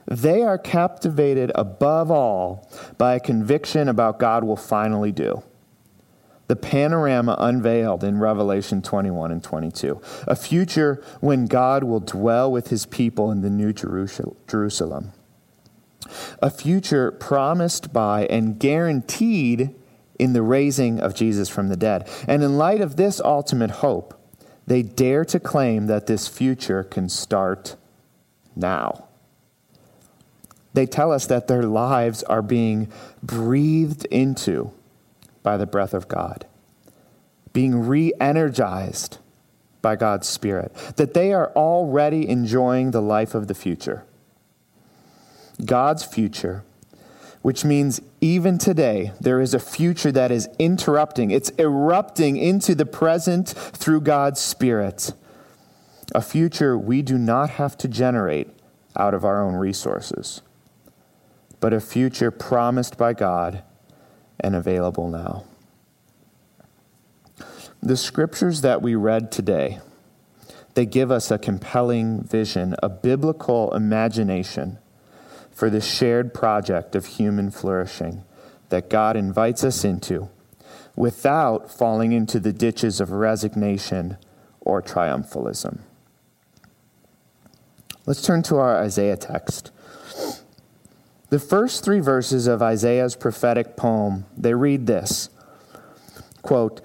They 0.05 0.41
are 0.41 0.57
captivated 0.57 1.51
above 1.55 2.11
all 2.11 2.69
by 2.97 3.15
a 3.15 3.19
conviction 3.19 3.87
about 3.87 4.19
God 4.19 4.43
will 4.43 4.57
finally 4.57 5.11
do. 5.11 5.43
The 6.47 6.55
panorama 6.55 7.35
unveiled 7.39 8.05
in 8.05 8.19
Revelation 8.19 8.81
21 8.81 9.31
and 9.31 9.43
22. 9.43 10.01
A 10.27 10.35
future 10.35 11.03
when 11.19 11.45
God 11.45 11.83
will 11.83 11.99
dwell 11.99 12.49
with 12.49 12.69
his 12.69 12.85
people 12.85 13.31
in 13.31 13.41
the 13.41 13.49
new 13.49 13.73
Jerusalem 13.73 15.11
a 16.41 16.49
future 16.49 17.11
promised 17.11 17.93
by 17.93 18.25
and 18.27 18.59
guaranteed 18.59 19.73
in 20.19 20.33
the 20.33 20.41
raising 20.41 20.99
of 20.99 21.15
Jesus 21.15 21.49
from 21.49 21.69
the 21.69 21.77
dead. 21.77 22.09
And 22.27 22.43
in 22.43 22.57
light 22.57 22.81
of 22.81 22.95
this 22.95 23.19
ultimate 23.21 23.71
hope, 23.71 24.13
they 24.65 24.81
dare 24.83 25.23
to 25.25 25.39
claim 25.39 25.87
that 25.87 26.07
this 26.07 26.27
future 26.27 26.83
can 26.83 27.09
start 27.09 27.75
now. 28.55 29.05
They 30.73 30.85
tell 30.85 31.11
us 31.11 31.25
that 31.27 31.47
their 31.47 31.63
lives 31.63 32.23
are 32.23 32.41
being 32.41 32.91
breathed 33.23 34.05
into 34.05 34.71
by 35.41 35.57
the 35.57 35.65
breath 35.65 35.93
of 35.93 36.07
God, 36.07 36.45
being 37.53 37.87
re 37.87 38.13
energized 38.19 39.17
by 39.81 39.95
God's 39.95 40.27
Spirit, 40.27 40.73
that 40.97 41.13
they 41.13 41.33
are 41.33 41.51
already 41.55 42.27
enjoying 42.27 42.91
the 42.91 43.01
life 43.01 43.33
of 43.33 43.47
the 43.47 43.55
future. 43.55 44.03
God's 45.63 46.03
future, 46.03 46.63
which 47.41 47.65
means 47.65 48.01
even 48.21 48.57
today 48.57 49.11
there 49.19 49.41
is 49.41 49.53
a 49.53 49.59
future 49.59 50.11
that 50.11 50.31
is 50.31 50.49
interrupting, 50.59 51.31
it's 51.31 51.51
erupting 51.57 52.37
into 52.37 52.75
the 52.75 52.85
present 52.85 53.49
through 53.49 54.01
God's 54.01 54.39
Spirit. 54.39 55.13
A 56.13 56.21
future 56.21 56.77
we 56.77 57.01
do 57.01 57.17
not 57.17 57.51
have 57.51 57.77
to 57.79 57.87
generate 57.87 58.49
out 58.95 59.13
of 59.13 59.25
our 59.25 59.43
own 59.43 59.55
resources, 59.55 60.41
but 61.59 61.73
a 61.73 61.79
future 61.79 62.31
promised 62.31 62.97
by 62.97 63.13
God 63.13 63.63
and 64.39 64.55
available 64.55 65.09
now. 65.09 65.43
The 67.81 67.97
scriptures 67.97 68.61
that 68.61 68.81
we 68.81 68.95
read 68.95 69.31
today, 69.31 69.79
they 70.73 70.85
give 70.85 71.11
us 71.11 71.29
a 71.29 71.37
compelling 71.37 72.23
vision, 72.23 72.75
a 72.81 72.89
biblical 72.89 73.73
imagination 73.73 74.79
for 75.57 75.71
the 75.71 75.81
shared 75.81 76.35
project 76.35 76.95
of 76.95 77.07
human 77.07 77.49
flourishing 77.49 78.23
that 78.69 78.91
God 78.91 79.17
invites 79.17 79.63
us 79.63 79.83
into 79.83 80.29
without 80.95 81.71
falling 81.71 82.11
into 82.11 82.39
the 82.39 82.53
ditches 82.53 83.01
of 83.01 83.09
resignation 83.09 84.17
or 84.61 84.83
triumphalism. 84.83 85.79
Let's 88.05 88.21
turn 88.21 88.43
to 88.43 88.57
our 88.57 88.77
Isaiah 88.77 89.17
text. 89.17 89.71
The 91.29 91.39
first 91.39 91.83
three 91.83 92.01
verses 92.01 92.45
of 92.45 92.61
Isaiah's 92.61 93.15
prophetic 93.15 93.75
poem, 93.75 94.25
they 94.37 94.53
read 94.53 94.85
this 94.85 95.31
quote, 96.43 96.81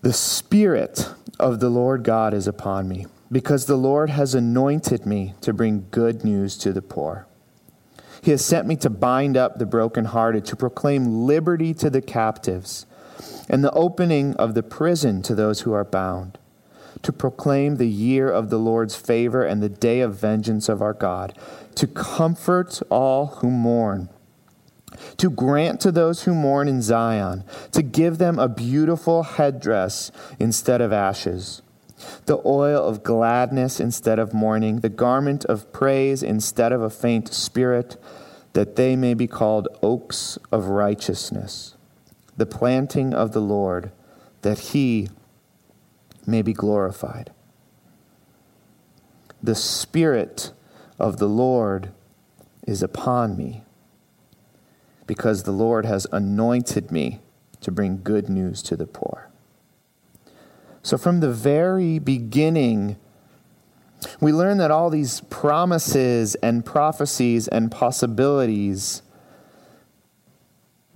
The 0.00 0.12
Spirit 0.12 1.08
of 1.38 1.60
the 1.60 1.70
Lord 1.70 2.02
God 2.02 2.34
is 2.34 2.48
upon 2.48 2.88
me, 2.88 3.06
because 3.30 3.66
the 3.66 3.76
Lord 3.76 4.10
has 4.10 4.34
anointed 4.34 5.06
me 5.06 5.34
to 5.40 5.52
bring 5.52 5.86
good 5.92 6.24
news 6.24 6.58
to 6.58 6.72
the 6.72 6.82
poor. 6.82 7.28
He 8.22 8.30
has 8.30 8.44
sent 8.44 8.66
me 8.66 8.76
to 8.76 8.88
bind 8.88 9.36
up 9.36 9.58
the 9.58 9.66
brokenhearted, 9.66 10.46
to 10.46 10.56
proclaim 10.56 11.26
liberty 11.26 11.74
to 11.74 11.90
the 11.90 12.00
captives, 12.00 12.86
and 13.50 13.62
the 13.62 13.72
opening 13.72 14.34
of 14.36 14.54
the 14.54 14.62
prison 14.62 15.20
to 15.22 15.34
those 15.34 15.60
who 15.60 15.72
are 15.72 15.84
bound, 15.84 16.38
to 17.02 17.12
proclaim 17.12 17.76
the 17.76 17.88
year 17.88 18.30
of 18.30 18.48
the 18.48 18.58
Lord's 18.58 18.96
favor 18.96 19.44
and 19.44 19.60
the 19.60 19.68
day 19.68 20.00
of 20.00 20.14
vengeance 20.14 20.68
of 20.68 20.80
our 20.80 20.94
God, 20.94 21.36
to 21.74 21.86
comfort 21.86 22.80
all 22.90 23.26
who 23.26 23.50
mourn 23.50 24.08
to 25.16 25.30
grant 25.30 25.80
to 25.80 25.92
those 25.92 26.24
who 26.24 26.34
mourn 26.34 26.68
in 26.68 26.82
Zion, 26.82 27.44
to 27.72 27.82
give 27.82 28.18
them 28.18 28.38
a 28.38 28.48
beautiful 28.48 29.22
headdress 29.22 30.10
instead 30.38 30.80
of 30.80 30.92
ashes, 30.92 31.62
the 32.26 32.40
oil 32.44 32.84
of 32.84 33.02
gladness 33.02 33.80
instead 33.80 34.18
of 34.18 34.32
mourning, 34.34 34.80
the 34.80 34.88
garment 34.88 35.44
of 35.46 35.72
praise 35.72 36.22
instead 36.22 36.72
of 36.72 36.82
a 36.82 36.90
faint 36.90 37.32
spirit, 37.32 37.96
that 38.52 38.76
they 38.76 38.96
may 38.96 39.14
be 39.14 39.26
called 39.26 39.68
oaks 39.82 40.38
of 40.50 40.66
righteousness, 40.66 41.76
the 42.36 42.46
planting 42.46 43.14
of 43.14 43.32
the 43.32 43.40
Lord, 43.40 43.92
that 44.42 44.58
he 44.58 45.08
may 46.26 46.42
be 46.42 46.52
glorified. 46.52 47.32
The 49.42 49.54
Spirit 49.54 50.52
of 50.98 51.16
the 51.16 51.28
Lord 51.28 51.90
is 52.66 52.82
upon 52.82 53.36
me, 53.36 53.64
because 55.06 55.42
the 55.42 55.52
Lord 55.52 55.84
has 55.84 56.06
anointed 56.12 56.92
me 56.92 57.20
to 57.60 57.72
bring 57.72 58.02
good 58.02 58.28
news 58.28 58.62
to 58.62 58.76
the 58.76 58.86
poor. 58.86 59.31
So, 60.82 60.98
from 60.98 61.20
the 61.20 61.32
very 61.32 61.98
beginning, 61.98 62.96
we 64.20 64.32
learn 64.32 64.58
that 64.58 64.70
all 64.70 64.90
these 64.90 65.20
promises 65.22 66.34
and 66.36 66.64
prophecies 66.64 67.46
and 67.48 67.70
possibilities 67.70 69.02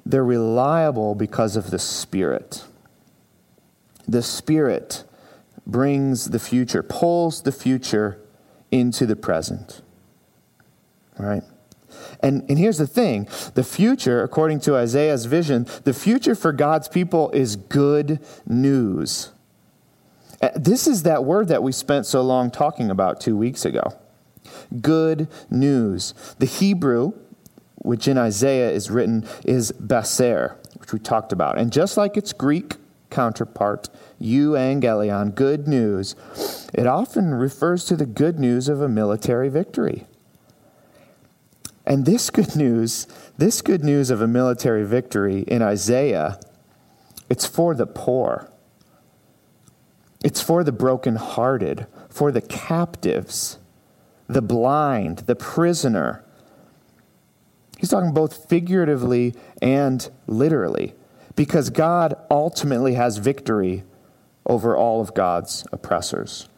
they're 0.07 0.25
reliable 0.25 1.17
because 1.17 1.57
of 1.57 1.71
the 1.71 1.81
spirit. 1.81 2.65
The 4.07 4.23
spirit 4.23 5.03
brings 5.67 6.31
the 6.31 6.39
future, 6.39 6.85
pulls 6.85 7.43
the 7.43 7.51
future 7.51 8.21
into 8.71 9.05
the 9.05 9.17
present. 9.17 9.83
Right? 11.19 11.43
And, 12.21 12.49
and 12.49 12.57
here's 12.57 12.79
the 12.79 12.87
thing 12.87 13.29
the 13.55 13.65
future, 13.65 14.23
according 14.23 14.61
to 14.61 14.77
Isaiah's 14.77 15.25
vision, 15.25 15.67
the 15.83 15.93
future 15.93 16.37
for 16.37 16.53
God's 16.53 16.89
people 16.89 17.31
is 17.33 17.57
good 17.57 18.21
news. 18.47 19.33
Uh, 20.41 20.51
this 20.55 20.87
is 20.87 21.03
that 21.05 21.25
word 21.25 21.49
that 21.49 21.63
we 21.63 21.73
spent 21.73 22.07
so 22.07 22.23
long 22.23 22.51
talking 22.51 22.91
about 22.91 23.21
two 23.21 23.37
weeks 23.37 23.65
ago. 23.65 23.83
Good 24.81 25.29
news. 25.51 26.15
The 26.39 26.47
Hebrew, 26.47 27.13
which 27.77 28.09
in 28.09 28.19
Isaiah 28.19 28.71
is 28.71 28.91
written, 28.91 29.27
is 29.45 29.73
basar, 29.73 30.57
which 30.79 30.93
we 30.93 30.99
talked 30.99 31.33
about. 31.33 31.59
And 31.59 31.73
just 31.73 31.97
like 31.97 32.17
its 32.17 32.33
Greek 32.33 32.75
counterpart, 33.11 33.89
euangelion, 34.21 35.35
good 35.35 35.67
news, 35.67 36.15
it 36.75 36.87
often 36.87 37.35
refers 37.35 37.85
to 37.87 37.97
the 37.97 38.07
good 38.07 38.39
news 38.39 38.69
of 38.69 38.81
a 38.81 38.89
military 38.89 39.49
victory. 39.49 40.07
And 41.87 42.05
this 42.05 42.31
good 42.31 42.57
news, 42.57 43.07
this 43.39 43.63
good 43.63 43.85
news 43.85 44.11
of 44.11 44.21
a 44.21 44.27
military 44.27 44.85
victory 44.85 45.43
in 45.43 45.63
Isaiah, 45.63 46.41
it's 47.31 47.47
for 47.47 47.75
the 47.75 47.87
poor. 47.87 48.51
It's 50.27 50.43
for 50.43 50.65
the 50.65 50.73
brokenhearted, 50.73 51.87
for 52.09 52.33
the 52.33 52.41
captives, 52.41 53.61
the 54.27 54.43
blind, 54.43 55.19
the 55.19 55.37
prisoner. 55.37 56.25
He's 57.79 57.91
talking 57.91 58.13
both 58.13 58.49
figuratively 58.49 59.37
and 59.63 60.11
literally, 60.27 60.95
because 61.37 61.71
God 61.71 62.17
ultimately 62.29 62.95
has 62.95 63.19
victory 63.19 63.85
over 64.45 64.77
all 64.77 65.01
of 65.01 65.15
God's 65.15 65.65
oppressors. 65.71 66.49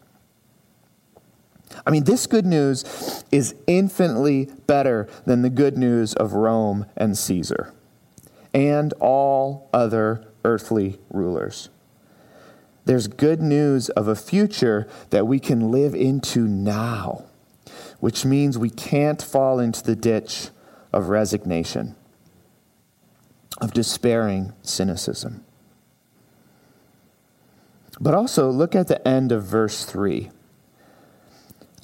I 1.85 1.91
mean, 1.91 2.05
this 2.05 2.25
good 2.25 2.47
news 2.47 3.23
is 3.31 3.53
infinitely 3.67 4.49
better 4.65 5.07
than 5.27 5.43
the 5.43 5.49
good 5.51 5.77
news 5.77 6.15
of 6.15 6.33
Rome 6.33 6.87
and 6.97 7.15
Caesar 7.15 7.71
and 8.51 8.93
all 8.93 9.69
other 9.71 10.25
earthly 10.43 10.97
rulers. 11.11 11.69
There's 12.85 13.07
good 13.07 13.41
news 13.41 13.89
of 13.89 14.07
a 14.07 14.15
future 14.15 14.87
that 15.09 15.27
we 15.27 15.39
can 15.39 15.71
live 15.71 15.93
into 15.93 16.47
now, 16.47 17.25
which 17.99 18.25
means 18.25 18.57
we 18.57 18.69
can't 18.69 19.21
fall 19.21 19.59
into 19.59 19.83
the 19.83 19.95
ditch 19.95 20.49
of 20.91 21.09
resignation, 21.09 21.95
of 23.61 23.73
despairing 23.73 24.53
cynicism. 24.61 25.43
But 27.99 28.13
also, 28.13 28.49
look 28.49 28.75
at 28.75 28.87
the 28.87 29.05
end 29.07 29.31
of 29.31 29.43
verse 29.43 29.83
3. 29.83 30.31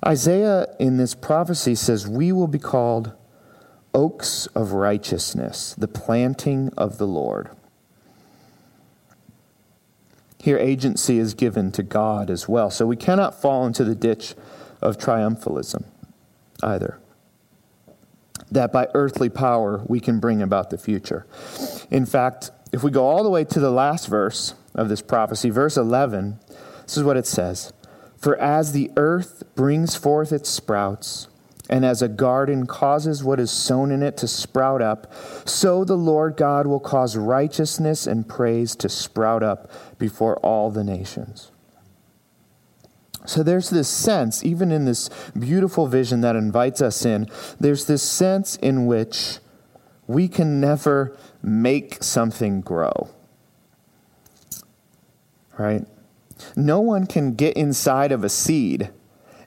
Isaiah 0.06 0.68
in 0.80 0.98
this 0.98 1.14
prophecy 1.14 1.76
says, 1.76 2.08
We 2.08 2.32
will 2.32 2.48
be 2.48 2.60
called 2.60 3.14
oaks 3.94 4.46
of 4.48 4.74
righteousness, 4.74 5.74
the 5.78 5.88
planting 5.88 6.72
of 6.78 6.98
the 6.98 7.08
Lord. 7.08 7.50
Here, 10.40 10.58
agency 10.58 11.18
is 11.18 11.34
given 11.34 11.72
to 11.72 11.84
God 11.84 12.30
as 12.30 12.48
well. 12.48 12.70
So 12.70 12.86
we 12.86 12.96
cannot 12.96 13.42
fall 13.42 13.66
into 13.66 13.84
the 13.84 13.96
ditch 13.96 14.36
of 14.82 14.98
triumphalism 14.98 15.86
either. 16.62 17.00
That 18.52 18.72
by 18.72 18.88
earthly 18.94 19.30
power 19.30 19.84
we 19.88 20.00
can 20.00 20.20
bring 20.20 20.42
about 20.42 20.70
the 20.70 20.78
future. 20.78 21.26
In 21.90 22.06
fact, 22.06 22.52
if 22.72 22.84
we 22.84 22.92
go 22.92 23.06
all 23.06 23.24
the 23.24 23.30
way 23.30 23.44
to 23.46 23.60
the 23.60 23.72
last 23.72 24.08
verse 24.08 24.54
of 24.74 24.90
this 24.90 25.02
prophecy, 25.02 25.50
verse 25.50 25.78
11, 25.78 26.40
this 26.84 26.98
is 26.98 27.04
what 27.04 27.18
it 27.18 27.26
says 27.26 27.74
For 28.18 28.38
as 28.38 28.72
the 28.72 28.92
earth 28.98 29.44
brings 29.56 29.96
forth 29.96 30.32
its 30.32 30.50
sprouts, 30.50 31.28
and 31.70 31.84
as 31.84 32.02
a 32.02 32.08
garden 32.08 32.68
causes 32.68 33.24
what 33.24 33.40
is 33.40 33.52
sown 33.52 33.92
in 33.92 34.04
it 34.04 34.18
to 34.18 34.28
sprout 34.28 34.82
up, 34.82 35.12
so 35.48 35.84
the 35.84 35.98
Lord 35.98 36.38
God 36.38 36.68
will 36.68 36.80
cause 36.80 37.18
righteousness 37.18 38.06
and 38.06 38.28
praise 38.28 38.76
to 38.78 38.90
sprout 38.90 39.44
up 39.44 39.72
before 39.98 40.38
all 40.38 40.70
the 40.70 40.84
nations. 40.84 41.52
So 43.26 43.42
there's 43.42 43.72
this 43.72 43.88
sense, 43.88 44.44
even 44.44 44.72
in 44.72 44.86
this 44.86 45.10
beautiful 45.38 45.88
vision 45.88 46.22
that 46.22 46.36
invites 46.36 46.82
us 46.82 47.06
in, 47.06 47.28
there's 47.60 47.86
this 47.86 48.04
sense 48.04 48.56
in 48.58 48.86
which 48.86 49.40
we 50.08 50.28
can 50.28 50.62
never 50.62 51.18
make 51.42 52.04
something 52.04 52.62
grow. 52.62 53.10
Right? 55.58 55.86
No 56.56 56.80
one 56.82 57.08
can 57.08 57.34
get 57.34 57.58
inside 57.58 58.12
of 58.12 58.24
a 58.24 58.30
seed 58.30 58.92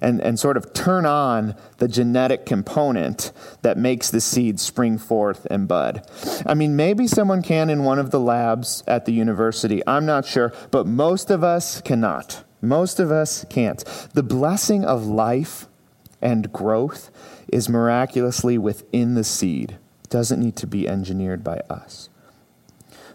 and, 0.01 0.21
and 0.21 0.39
sort 0.39 0.57
of 0.57 0.73
turn 0.73 1.07
on 1.07 1.55
the 1.79 1.89
genetic 1.89 2.47
component 2.47 3.33
that 3.63 3.77
makes 3.77 4.11
the 4.11 4.21
seed 4.21 4.61
spring 4.61 4.99
forth 4.99 5.47
and 5.51 5.69
bud. 5.69 6.09
I 6.47 6.55
mean, 6.55 6.77
maybe 6.77 7.07
someone 7.07 7.43
can 7.43 7.71
in 7.71 7.85
one 7.85 7.99
of 7.99 8.11
the 8.11 8.21
labs 8.21 8.83
at 8.87 9.05
the 9.05 9.13
university. 9.13 9.83
I'm 9.87 10.07
not 10.07 10.27
sure, 10.27 10.53
but 10.71 10.87
most 10.87 11.31
of 11.31 11.43
us 11.43 11.81
cannot. 11.81 12.45
Most 12.61 12.99
of 12.99 13.11
us 13.11 13.45
can't. 13.49 13.85
The 14.15 14.23
blessing 14.23 14.85
of 14.85 15.07
life 15.07 15.67
and 16.21 16.53
growth 16.53 17.11
is 17.53 17.69
miraculously 17.69 18.59
within 18.59 19.15
the 19.15 19.25
seed, 19.25 19.79
it 20.05 20.11
doesn't 20.11 20.41
need 20.41 20.57
to 20.57 20.67
be 20.67 20.89
engineered 20.89 21.45
by 21.45 21.59
us. 21.71 22.09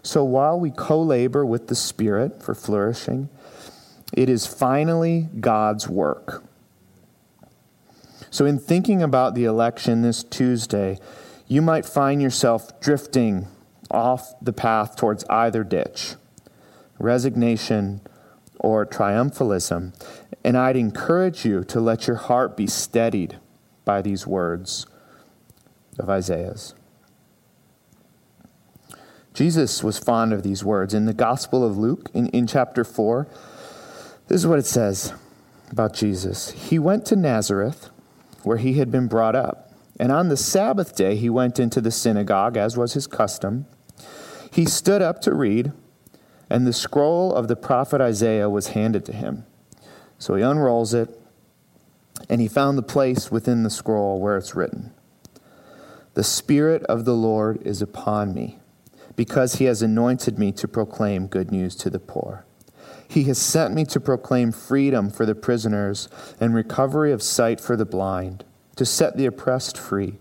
So 0.02 0.22
while 0.24 0.58
we 0.58 0.70
co 0.70 1.00
labor 1.00 1.46
with 1.46 1.68
the 1.68 1.74
Spirit 1.74 2.42
for 2.42 2.54
flourishing, 2.54 3.28
it 4.12 4.28
is 4.28 4.46
finally 4.46 5.28
God's 5.40 5.88
work 5.88 6.44
so, 8.34 8.46
in 8.46 8.58
thinking 8.58 9.00
about 9.00 9.36
the 9.36 9.44
election 9.44 10.02
this 10.02 10.24
Tuesday, 10.24 10.98
you 11.46 11.62
might 11.62 11.86
find 11.86 12.20
yourself 12.20 12.80
drifting 12.80 13.46
off 13.92 14.34
the 14.42 14.52
path 14.52 14.96
towards 14.96 15.24
either 15.30 15.62
ditch 15.62 16.16
resignation 16.98 18.00
or 18.58 18.84
triumphalism. 18.84 19.94
And 20.42 20.56
I'd 20.56 20.74
encourage 20.74 21.44
you 21.44 21.62
to 21.62 21.78
let 21.78 22.08
your 22.08 22.16
heart 22.16 22.56
be 22.56 22.66
steadied 22.66 23.38
by 23.84 24.02
these 24.02 24.26
words 24.26 24.84
of 25.96 26.10
Isaiah's. 26.10 26.74
Jesus 29.32 29.84
was 29.84 29.96
fond 29.96 30.32
of 30.32 30.42
these 30.42 30.64
words. 30.64 30.92
In 30.92 31.04
the 31.04 31.14
Gospel 31.14 31.64
of 31.64 31.78
Luke, 31.78 32.10
in, 32.12 32.26
in 32.30 32.48
chapter 32.48 32.82
4, 32.82 33.28
this 34.26 34.40
is 34.40 34.46
what 34.48 34.58
it 34.58 34.66
says 34.66 35.12
about 35.70 35.94
Jesus. 35.94 36.50
He 36.50 36.80
went 36.80 37.06
to 37.06 37.14
Nazareth 37.14 37.90
where 38.44 38.58
he 38.58 38.74
had 38.74 38.90
been 38.90 39.08
brought 39.08 39.34
up. 39.34 39.70
And 39.98 40.10
on 40.10 40.28
the 40.28 40.36
Sabbath 40.36 40.96
day, 40.96 41.16
he 41.16 41.30
went 41.30 41.58
into 41.58 41.80
the 41.80 41.90
synagogue, 41.90 42.56
as 42.56 42.76
was 42.76 42.94
his 42.94 43.06
custom. 43.06 43.66
He 44.50 44.64
stood 44.64 45.02
up 45.02 45.20
to 45.22 45.34
read, 45.34 45.72
and 46.50 46.66
the 46.66 46.72
scroll 46.72 47.32
of 47.32 47.48
the 47.48 47.56
prophet 47.56 48.00
Isaiah 48.00 48.50
was 48.50 48.68
handed 48.68 49.04
to 49.06 49.12
him. 49.12 49.46
So 50.18 50.34
he 50.34 50.42
unrolls 50.42 50.94
it, 50.94 51.20
and 52.28 52.40
he 52.40 52.48
found 52.48 52.78
the 52.78 52.82
place 52.82 53.30
within 53.30 53.62
the 53.62 53.70
scroll 53.70 54.20
where 54.20 54.36
it's 54.36 54.54
written 54.54 54.92
The 56.14 56.24
Spirit 56.24 56.82
of 56.84 57.04
the 57.04 57.14
Lord 57.14 57.62
is 57.62 57.82
upon 57.82 58.34
me, 58.34 58.58
because 59.16 59.56
he 59.56 59.64
has 59.66 59.82
anointed 59.82 60.38
me 60.38 60.52
to 60.52 60.68
proclaim 60.68 61.26
good 61.26 61.50
news 61.50 61.76
to 61.76 61.90
the 61.90 62.00
poor. 62.00 62.44
He 63.08 63.24
has 63.24 63.38
sent 63.38 63.74
me 63.74 63.84
to 63.86 64.00
proclaim 64.00 64.52
freedom 64.52 65.10
for 65.10 65.26
the 65.26 65.34
prisoners 65.34 66.08
and 66.40 66.54
recovery 66.54 67.12
of 67.12 67.22
sight 67.22 67.60
for 67.60 67.76
the 67.76 67.84
blind, 67.84 68.44
to 68.76 68.84
set 68.84 69.16
the 69.16 69.26
oppressed 69.26 69.78
free, 69.78 70.18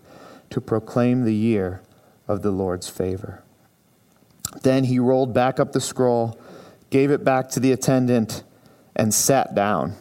to 0.50 0.62
proclaim 0.62 1.24
the 1.24 1.34
year 1.34 1.82
of 2.28 2.42
the 2.42 2.52
Lord's 2.52 2.90
favor. 2.90 3.44
Then 4.62 4.86
he 4.86 5.00
rolled 5.00 5.34
back 5.34 5.60
up 5.60 5.72
the 5.72 5.82
scroll, 5.82 6.40
gave 6.90 7.10
it 7.10 7.24
back 7.24 7.50
to 7.50 7.60
the 7.60 7.72
attendant, 7.72 8.44
and 8.96 9.14
sat 9.14 9.56
down. 9.56 9.96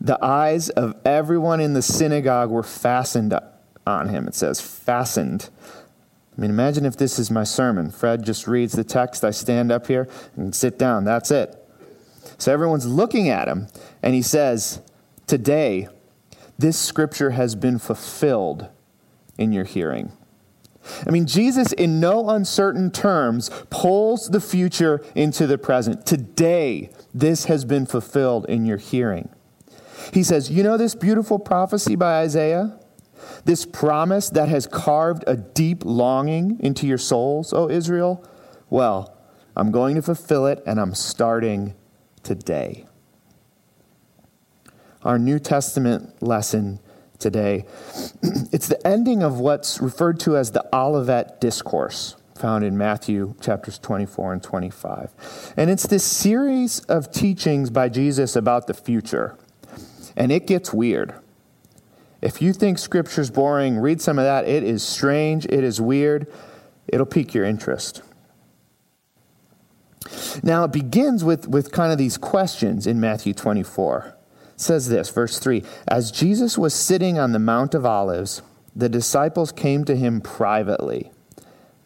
The 0.00 0.22
eyes 0.24 0.70
of 0.70 0.96
everyone 1.04 1.60
in 1.60 1.74
the 1.74 1.82
synagogue 1.82 2.50
were 2.50 2.62
fastened 2.62 3.38
on 3.86 4.08
him. 4.08 4.26
It 4.26 4.34
says, 4.34 4.60
fastened 4.60 5.50
I 6.36 6.40
mean, 6.40 6.50
imagine 6.50 6.86
if 6.86 6.96
this 6.96 7.18
is 7.18 7.30
my 7.30 7.44
sermon. 7.44 7.90
Fred 7.90 8.24
just 8.24 8.46
reads 8.46 8.72
the 8.72 8.84
text, 8.84 9.24
I 9.24 9.30
stand 9.30 9.70
up 9.72 9.86
here 9.86 10.08
and 10.36 10.54
sit 10.54 10.78
down. 10.78 11.04
That's 11.04 11.30
it. 11.30 11.56
So 12.38 12.52
everyone's 12.52 12.86
looking 12.86 13.28
at 13.28 13.48
him, 13.48 13.68
and 14.02 14.14
he 14.14 14.22
says, 14.22 14.80
Today, 15.26 15.88
this 16.58 16.78
scripture 16.78 17.30
has 17.30 17.54
been 17.54 17.78
fulfilled 17.78 18.68
in 19.38 19.52
your 19.52 19.64
hearing. 19.64 20.12
I 21.06 21.10
mean, 21.10 21.26
Jesus, 21.26 21.72
in 21.72 22.00
no 22.00 22.30
uncertain 22.30 22.90
terms, 22.90 23.50
pulls 23.68 24.28
the 24.28 24.40
future 24.40 25.04
into 25.14 25.46
the 25.46 25.58
present. 25.58 26.06
Today, 26.06 26.90
this 27.12 27.44
has 27.44 27.64
been 27.64 27.86
fulfilled 27.86 28.46
in 28.48 28.64
your 28.64 28.78
hearing. 28.78 29.28
He 30.12 30.22
says, 30.22 30.50
You 30.50 30.62
know 30.62 30.76
this 30.76 30.94
beautiful 30.94 31.38
prophecy 31.38 31.96
by 31.96 32.20
Isaiah? 32.22 32.79
This 33.44 33.66
promise 33.66 34.30
that 34.30 34.48
has 34.48 34.66
carved 34.66 35.24
a 35.26 35.36
deep 35.36 35.84
longing 35.84 36.58
into 36.60 36.86
your 36.86 36.98
souls, 36.98 37.52
O 37.52 37.68
Israel? 37.68 38.24
Well, 38.68 39.16
I'm 39.56 39.70
going 39.70 39.96
to 39.96 40.02
fulfill 40.02 40.46
it, 40.46 40.62
and 40.66 40.80
I'm 40.80 40.94
starting 40.94 41.74
today. 42.22 42.86
Our 45.02 45.18
New 45.18 45.38
Testament 45.38 46.22
lesson 46.22 46.80
today, 47.18 47.64
it's 48.52 48.68
the 48.68 48.86
ending 48.86 49.22
of 49.22 49.40
what's 49.40 49.80
referred 49.80 50.20
to 50.20 50.36
as 50.36 50.52
the 50.52 50.64
Olivet 50.74 51.40
Discourse 51.40 52.16
found 52.40 52.64
in 52.64 52.76
Matthew 52.76 53.34
chapters 53.40 53.78
24 53.78 54.32
and 54.32 54.42
25. 54.42 55.54
And 55.56 55.70
it's 55.70 55.86
this 55.86 56.04
series 56.04 56.80
of 56.80 57.12
teachings 57.12 57.70
by 57.70 57.88
Jesus 57.88 58.34
about 58.34 58.66
the 58.66 58.74
future. 58.74 59.36
And 60.16 60.32
it 60.32 60.46
gets 60.46 60.72
weird. 60.72 61.14
If 62.22 62.42
you 62.42 62.52
think 62.52 62.78
scripture's 62.78 63.30
boring, 63.30 63.78
read 63.78 64.00
some 64.00 64.18
of 64.18 64.24
that. 64.24 64.46
It 64.46 64.62
is 64.62 64.82
strange, 64.82 65.46
it 65.46 65.64
is 65.64 65.80
weird, 65.80 66.26
it'll 66.86 67.06
pique 67.06 67.34
your 67.34 67.44
interest. 67.44 68.02
Now, 70.42 70.64
it 70.64 70.72
begins 70.72 71.24
with, 71.24 71.48
with 71.48 71.72
kind 71.72 71.92
of 71.92 71.98
these 71.98 72.18
questions 72.18 72.86
in 72.86 73.00
Matthew 73.00 73.32
24. 73.32 74.16
It 74.54 74.60
says 74.60 74.88
this, 74.88 75.08
verse 75.10 75.38
3 75.38 75.62
As 75.88 76.10
Jesus 76.10 76.58
was 76.58 76.74
sitting 76.74 77.18
on 77.18 77.32
the 77.32 77.38
Mount 77.38 77.74
of 77.74 77.86
Olives, 77.86 78.42
the 78.74 78.88
disciples 78.88 79.52
came 79.52 79.84
to 79.84 79.96
him 79.96 80.20
privately. 80.20 81.10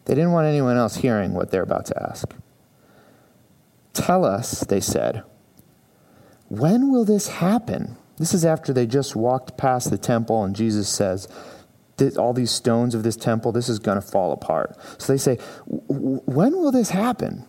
They 0.05 0.15
didn't 0.15 0.31
want 0.33 0.47
anyone 0.47 0.77
else 0.77 0.97
hearing 0.97 1.33
what 1.33 1.51
they're 1.51 1.63
about 1.63 1.87
to 1.87 2.03
ask. 2.03 2.33
Tell 3.93 4.25
us, 4.25 4.61
they 4.61 4.81
said, 4.81 5.23
when 6.47 6.91
will 6.91 7.05
this 7.05 7.27
happen? 7.27 7.97
This 8.17 8.33
is 8.33 8.45
after 8.45 8.71
they 8.71 8.87
just 8.87 9.15
walked 9.15 9.57
past 9.57 9.89
the 9.89 9.97
temple, 9.97 10.43
and 10.43 10.55
Jesus 10.55 10.87
says, 10.87 11.27
All 12.17 12.33
these 12.33 12.51
stones 12.51 12.95
of 12.95 13.03
this 13.03 13.15
temple, 13.15 13.51
this 13.51 13.69
is 13.69 13.79
going 13.79 13.99
to 13.99 14.07
fall 14.07 14.31
apart. 14.31 14.77
So 14.97 15.13
they 15.13 15.17
say, 15.17 15.37
When 15.65 16.53
will 16.53 16.71
this 16.71 16.91
happen? 16.91 17.45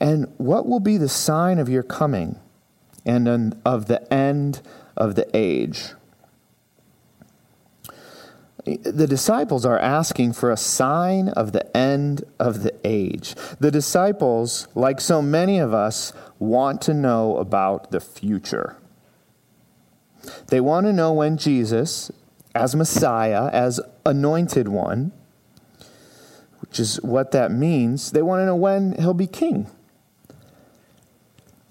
And 0.00 0.32
what 0.36 0.66
will 0.66 0.80
be 0.80 0.96
the 0.96 1.08
sign 1.08 1.58
of 1.58 1.68
your 1.68 1.82
coming 1.82 2.38
and 3.04 3.60
of 3.64 3.86
the 3.86 4.12
end 4.12 4.62
of 4.96 5.14
the 5.14 5.28
age? 5.34 5.92
the 8.66 9.06
disciples 9.06 9.64
are 9.64 9.78
asking 9.78 10.32
for 10.32 10.50
a 10.50 10.56
sign 10.56 11.28
of 11.30 11.52
the 11.52 11.76
end 11.76 12.24
of 12.40 12.64
the 12.64 12.74
age. 12.84 13.36
The 13.60 13.70
disciples, 13.70 14.66
like 14.74 15.00
so 15.00 15.22
many 15.22 15.60
of 15.60 15.72
us, 15.72 16.12
want 16.40 16.82
to 16.82 16.94
know 16.94 17.36
about 17.36 17.92
the 17.92 18.00
future. 18.00 18.76
They 20.48 20.60
want 20.60 20.86
to 20.86 20.92
know 20.92 21.12
when 21.12 21.36
Jesus, 21.36 22.10
as 22.54 22.74
Messiah, 22.76 23.48
as 23.52 23.80
anointed 24.04 24.68
one, 24.68 25.12
which 26.60 26.80
is 26.80 26.96
what 27.02 27.32
that 27.32 27.50
means, 27.52 28.12
they 28.12 28.22
want 28.22 28.40
to 28.40 28.46
know 28.46 28.56
when 28.56 28.92
he'll 28.98 29.14
be 29.14 29.26
king. 29.26 29.68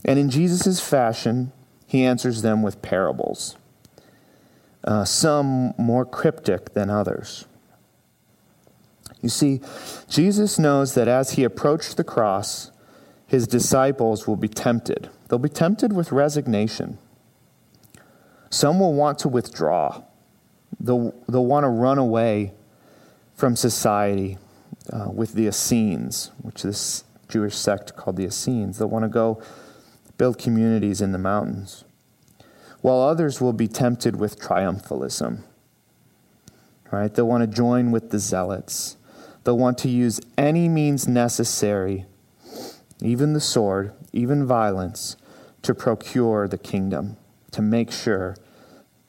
And 0.05 0.19
in 0.19 0.29
Jesus' 0.29 0.79
fashion, 0.79 1.51
he 1.87 2.03
answers 2.03 2.41
them 2.41 2.61
with 2.61 2.81
parables. 2.81 3.57
uh, 4.85 5.03
some 5.03 5.73
more 5.77 6.05
cryptic 6.05 6.73
than 6.73 6.89
others. 6.89 7.45
You 9.21 9.29
see, 9.29 9.61
Jesus 10.07 10.59
knows 10.59 10.93
that 10.93 11.07
as 11.07 11.31
he 11.31 11.43
approached 11.43 11.97
the 11.97 12.03
cross, 12.03 12.71
his 13.27 13.47
disciples 13.47 14.27
will 14.27 14.35
be 14.35 14.47
tempted. 14.47 15.09
They'll 15.27 15.39
be 15.39 15.49
tempted 15.49 15.93
with 15.93 16.11
resignation. 16.11 16.99
Some 18.55 18.79
will 18.79 18.93
want 18.93 19.19
to 19.19 19.27
withdraw, 19.27 20.01
they'll, 20.79 21.13
they'll 21.27 21.45
want 21.45 21.65
to 21.65 21.67
run 21.67 21.97
away 21.97 22.53
from 23.35 23.57
society 23.57 24.37
uh, 24.93 25.09
with 25.11 25.33
the 25.33 25.47
Essenes, 25.47 26.31
which 26.41 26.63
this 26.63 27.03
Jewish 27.27 27.53
sect 27.53 27.97
called 27.97 28.15
the 28.15 28.23
Essenes. 28.23 28.77
They'll 28.77 28.87
want 28.87 29.03
to 29.03 29.09
go 29.09 29.43
build 30.17 30.37
communities 30.37 31.01
in 31.01 31.11
the 31.11 31.17
mountains, 31.17 31.83
while 32.79 33.01
others 33.01 33.41
will 33.41 33.51
be 33.51 33.67
tempted 33.67 34.15
with 34.15 34.39
triumphalism. 34.39 35.41
Right? 36.91 37.13
They'll 37.13 37.27
want 37.27 37.41
to 37.41 37.53
join 37.53 37.91
with 37.91 38.11
the 38.11 38.19
zealots. 38.19 38.95
They'll 39.43 39.57
want 39.57 39.77
to 39.79 39.89
use 39.89 40.21
any 40.37 40.69
means 40.69 41.09
necessary, 41.09 42.05
even 43.01 43.33
the 43.33 43.41
sword, 43.41 43.91
even 44.13 44.45
violence, 44.45 45.17
to 45.63 45.75
procure 45.75 46.47
the 46.47 46.57
kingdom, 46.57 47.17
to 47.51 47.61
make 47.61 47.91
sure 47.91 48.37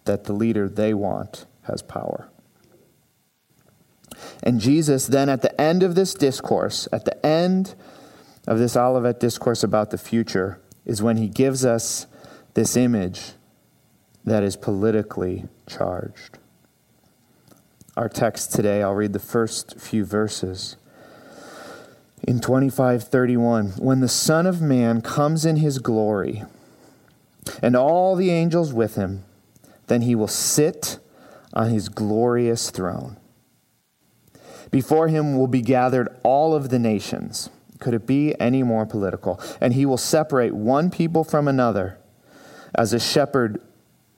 that 0.07 0.25
the 0.25 0.33
leader 0.33 0.69
they 0.69 0.95
want 0.95 1.47
has 1.63 1.83
power. 1.83 2.29
And 4.43 4.61
Jesus, 4.61 5.07
then 5.07 5.29
at 5.29 5.43
the 5.43 5.61
end 5.61 5.83
of 5.83 5.95
this 5.95 6.15
discourse, 6.15 6.89
at 6.93 7.05
the 7.05 7.25
end 7.25 7.75
of 8.47 8.59
this 8.59 8.77
Olivet 8.77 9.21
discourse 9.21 9.63
about 9.63 9.91
the 9.91 9.99
future, 9.99 10.61
is 10.85 11.03
when 11.03 11.17
he 11.17 11.29
gives 11.29 11.65
us 11.65 12.07
this 12.55 12.77
image 12.77 13.33
that 14.25 14.43
is 14.43 14.57
politically 14.57 15.47
charged. 15.67 16.39
Our 17.97 18.09
text 18.09 18.53
today, 18.53 18.83
I'll 18.83 18.95
read 18.95 19.13
the 19.13 19.19
first 19.19 19.81
few 19.81 20.05
verses. 20.05 20.77
In 22.23 22.41
2531, 22.41 23.73
when 23.79 24.01
the 24.01 24.09
Son 24.09 24.47
of 24.47 24.61
Man 24.61 25.01
comes 25.01 25.45
in 25.45 25.57
his 25.57 25.79
glory, 25.79 26.45
and 27.63 27.77
all 27.77 28.17
the 28.17 28.31
angels 28.31 28.73
with 28.73 28.97
him, 28.97 29.25
then 29.87 30.03
he 30.03 30.15
will 30.15 30.29
sit 30.29 30.99
on 31.53 31.71
his 31.71 31.89
glorious 31.89 32.71
throne. 32.71 33.17
Before 34.71 35.09
him 35.09 35.37
will 35.37 35.47
be 35.47 35.63
gathered 35.63 36.09
all 36.23 36.55
of 36.55 36.69
the 36.69 36.79
nations. 36.79 37.51
Could 37.79 37.95
it 37.95 38.07
be 38.07 38.39
any 38.41 38.63
more 38.63 38.87
political? 38.87 39.41
And 39.61 39.75
he 39.75 39.87
will 39.87 39.99
separate 39.99 40.55
one 40.55 40.91
people 40.91 41.25
from 41.25 41.47
another 41.47 41.99
as 42.75 42.93
a 42.93 43.01
shepherd 43.01 43.61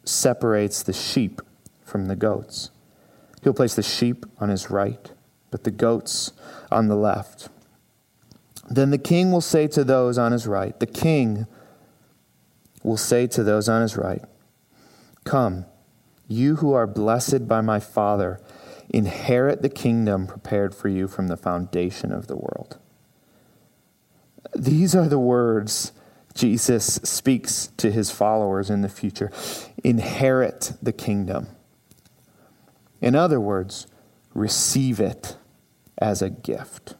separates 0.05 0.83
the 0.83 0.93
sheep 0.93 1.43
from 1.85 2.07
the 2.07 2.17
goats. 2.17 2.71
He'll 3.43 3.55
place 3.55 3.75
the 3.75 3.83
sheep 3.83 4.27
on 4.41 4.49
his 4.49 4.71
right, 4.71 5.13
but 5.51 5.65
the 5.65 5.71
goats 5.71 6.33
on 6.71 6.89
the 6.89 6.97
left. 6.97 7.49
Then 8.69 8.91
the 8.91 8.99
king 8.99 9.31
will 9.31 9.41
say 9.41 9.67
to 9.69 9.85
those 9.85 10.19
on 10.19 10.33
his 10.33 10.47
right, 10.47 10.79
the 10.79 10.87
king 10.87 11.47
will 12.83 12.97
say 12.97 13.27
to 13.29 13.43
those 13.43 13.69
on 13.69 13.83
his 13.83 13.97
right, 13.97 14.23
Come, 15.29 15.67
you 16.27 16.57
who 16.57 16.73
are 16.73 16.87
blessed 16.87 17.47
by 17.47 17.61
my 17.61 17.81
Father 17.81 18.41
Inherit 18.91 19.61
the 19.61 19.69
kingdom 19.69 20.27
prepared 20.27 20.75
for 20.75 20.89
you 20.89 21.09
from 21.09 21.29
the 21.29 21.37
foundation 21.37 22.11
of 22.13 22.27
the 22.27 22.37
world. 22.37 22.79
These 24.57 24.95
are 24.95 25.09
the 25.09 25.19
words 25.19 25.93
Jesus 26.35 27.01
speaks 27.03 27.67
to 27.77 27.91
his 27.91 28.11
followers 28.11 28.71
in 28.71 28.81
the 28.81 28.89
future. 28.89 29.31
Inherit 29.85 30.73
the 30.81 30.93
kingdom. 30.93 31.49
In 33.01 33.15
other 33.15 33.41
words, 33.41 33.87
receive 34.33 35.01
it 35.01 35.37
as 35.99 36.23
a 36.23 36.31
gift. 36.31 36.95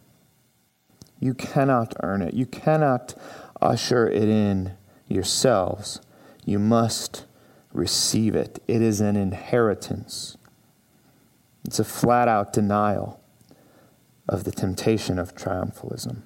You 1.21 1.33
cannot 1.35 1.95
earn 2.03 2.21
it, 2.21 2.35
you 2.35 2.47
cannot 2.47 3.15
usher 3.63 4.07
it 4.07 4.29
in 4.29 4.75
yourselves. 5.09 6.01
You 6.45 6.59
must 6.59 7.25
receive 7.73 8.35
it. 8.35 8.63
It 8.67 8.83
is 8.83 9.01
an 9.01 9.17
inheritance. 9.17 10.37
It's 11.65 11.79
a 11.79 11.85
flat 11.85 12.29
out 12.29 12.53
denial 12.53 13.21
of 14.29 14.45
the 14.45 14.53
temptation 14.53 15.19
of 15.19 15.35
triumphalism. 15.35 16.23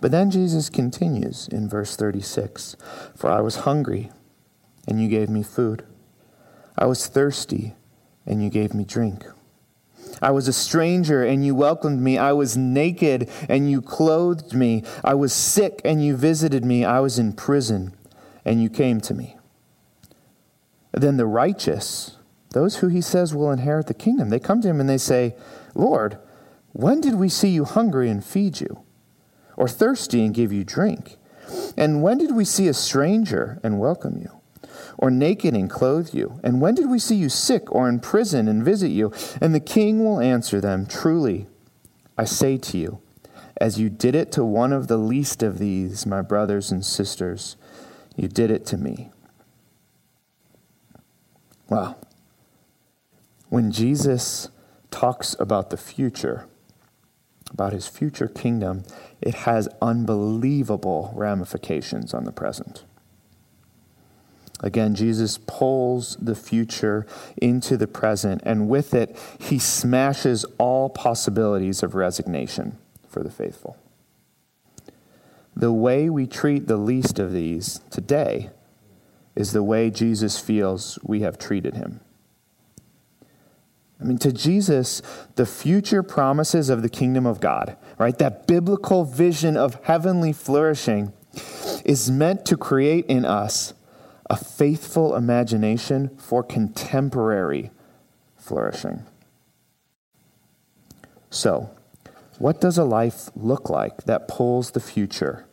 But 0.00 0.10
then 0.10 0.30
Jesus 0.30 0.68
continues 0.70 1.48
in 1.48 1.68
verse 1.68 1.96
36 1.96 2.76
For 3.14 3.30
I 3.30 3.40
was 3.40 3.56
hungry, 3.56 4.10
and 4.86 5.00
you 5.00 5.08
gave 5.08 5.28
me 5.28 5.42
food. 5.42 5.84
I 6.76 6.86
was 6.86 7.06
thirsty, 7.06 7.74
and 8.26 8.42
you 8.42 8.50
gave 8.50 8.74
me 8.74 8.84
drink. 8.84 9.24
I 10.20 10.30
was 10.30 10.48
a 10.48 10.52
stranger, 10.52 11.24
and 11.24 11.44
you 11.44 11.54
welcomed 11.54 12.00
me. 12.00 12.18
I 12.18 12.32
was 12.32 12.56
naked, 12.56 13.30
and 13.48 13.70
you 13.70 13.82
clothed 13.82 14.54
me. 14.54 14.84
I 15.04 15.14
was 15.14 15.32
sick, 15.32 15.80
and 15.84 16.04
you 16.04 16.16
visited 16.16 16.64
me. 16.64 16.84
I 16.84 17.00
was 17.00 17.18
in 17.18 17.32
prison, 17.32 17.94
and 18.44 18.62
you 18.62 18.70
came 18.70 19.00
to 19.02 19.14
me. 19.14 19.37
Then 20.92 21.16
the 21.16 21.26
righteous 21.26 22.18
those 22.50 22.76
who 22.76 22.88
he 22.88 23.00
says 23.00 23.34
will 23.34 23.52
inherit 23.52 23.86
the 23.86 23.94
kingdom. 23.94 24.30
They 24.30 24.38
come 24.38 24.60
to 24.62 24.68
him 24.68 24.80
and 24.80 24.88
they 24.88 24.98
say, 24.98 25.36
Lord, 25.74 26.18
when 26.72 27.00
did 27.00 27.14
we 27.14 27.28
see 27.28 27.48
you 27.48 27.64
hungry 27.64 28.08
and 28.08 28.24
feed 28.24 28.60
you, 28.60 28.84
or 29.56 29.68
thirsty 29.68 30.24
and 30.24 30.34
give 30.34 30.52
you 30.52 30.64
drink? 30.64 31.16
And 31.76 32.02
when 32.02 32.18
did 32.18 32.34
we 32.34 32.44
see 32.44 32.68
a 32.68 32.74
stranger 32.74 33.58
and 33.62 33.80
welcome 33.80 34.18
you, 34.18 34.30
or 34.96 35.10
naked 35.10 35.54
and 35.54 35.68
clothe 35.68 36.14
you? 36.14 36.40
And 36.42 36.60
when 36.60 36.74
did 36.74 36.88
we 36.88 36.98
see 36.98 37.16
you 37.16 37.28
sick 37.28 37.70
or 37.72 37.88
in 37.88 38.00
prison 38.00 38.48
and 38.48 38.64
visit 38.64 38.88
you? 38.88 39.12
And 39.40 39.54
the 39.54 39.60
king 39.60 40.04
will 40.04 40.20
answer 40.20 40.60
them, 40.60 40.86
Truly, 40.86 41.46
I 42.16 42.24
say 42.24 42.56
to 42.58 42.78
you, 42.78 43.00
as 43.60 43.78
you 43.78 43.90
did 43.90 44.14
it 44.14 44.30
to 44.32 44.44
one 44.44 44.72
of 44.72 44.86
the 44.86 44.98
least 44.98 45.42
of 45.42 45.58
these, 45.58 46.06
my 46.06 46.22
brothers 46.22 46.70
and 46.70 46.84
sisters, 46.84 47.56
you 48.14 48.28
did 48.28 48.50
it 48.50 48.64
to 48.66 48.76
me. 48.76 49.10
Wow 51.68 51.96
when 53.48 53.72
Jesus 53.72 54.48
talks 54.90 55.34
about 55.38 55.70
the 55.70 55.76
future, 55.76 56.46
about 57.50 57.72
his 57.72 57.88
future 57.88 58.28
kingdom, 58.28 58.84
it 59.20 59.34
has 59.34 59.68
unbelievable 59.80 61.12
ramifications 61.14 62.12
on 62.12 62.24
the 62.24 62.32
present. 62.32 62.84
Again, 64.60 64.94
Jesus 64.94 65.38
pulls 65.46 66.16
the 66.16 66.34
future 66.34 67.06
into 67.36 67.76
the 67.76 67.86
present, 67.86 68.42
and 68.44 68.68
with 68.68 68.92
it, 68.92 69.16
he 69.38 69.58
smashes 69.58 70.44
all 70.58 70.90
possibilities 70.90 71.82
of 71.82 71.94
resignation 71.94 72.76
for 73.08 73.22
the 73.22 73.30
faithful. 73.30 73.76
The 75.54 75.72
way 75.72 76.10
we 76.10 76.26
treat 76.26 76.66
the 76.66 76.76
least 76.76 77.18
of 77.18 77.32
these 77.32 77.80
today 77.90 78.50
is 79.38 79.52
the 79.52 79.62
way 79.62 79.88
Jesus 79.88 80.36
feels 80.40 80.98
we 81.04 81.20
have 81.20 81.38
treated 81.38 81.74
him. 81.74 82.00
I 84.00 84.04
mean, 84.04 84.18
to 84.18 84.32
Jesus, 84.32 85.00
the 85.36 85.46
future 85.46 86.02
promises 86.02 86.68
of 86.68 86.82
the 86.82 86.88
kingdom 86.88 87.24
of 87.24 87.38
God, 87.38 87.76
right? 87.98 88.18
That 88.18 88.48
biblical 88.48 89.04
vision 89.04 89.56
of 89.56 89.78
heavenly 89.84 90.32
flourishing 90.32 91.12
is 91.84 92.10
meant 92.10 92.46
to 92.46 92.56
create 92.56 93.06
in 93.06 93.24
us 93.24 93.74
a 94.28 94.36
faithful 94.36 95.14
imagination 95.14 96.16
for 96.18 96.42
contemporary 96.42 97.70
flourishing. 98.36 99.04
So, 101.30 101.70
what 102.38 102.60
does 102.60 102.76
a 102.76 102.84
life 102.84 103.30
look 103.36 103.70
like 103.70 104.02
that 104.04 104.26
pulls 104.26 104.72
the 104.72 104.80
future 104.80 105.46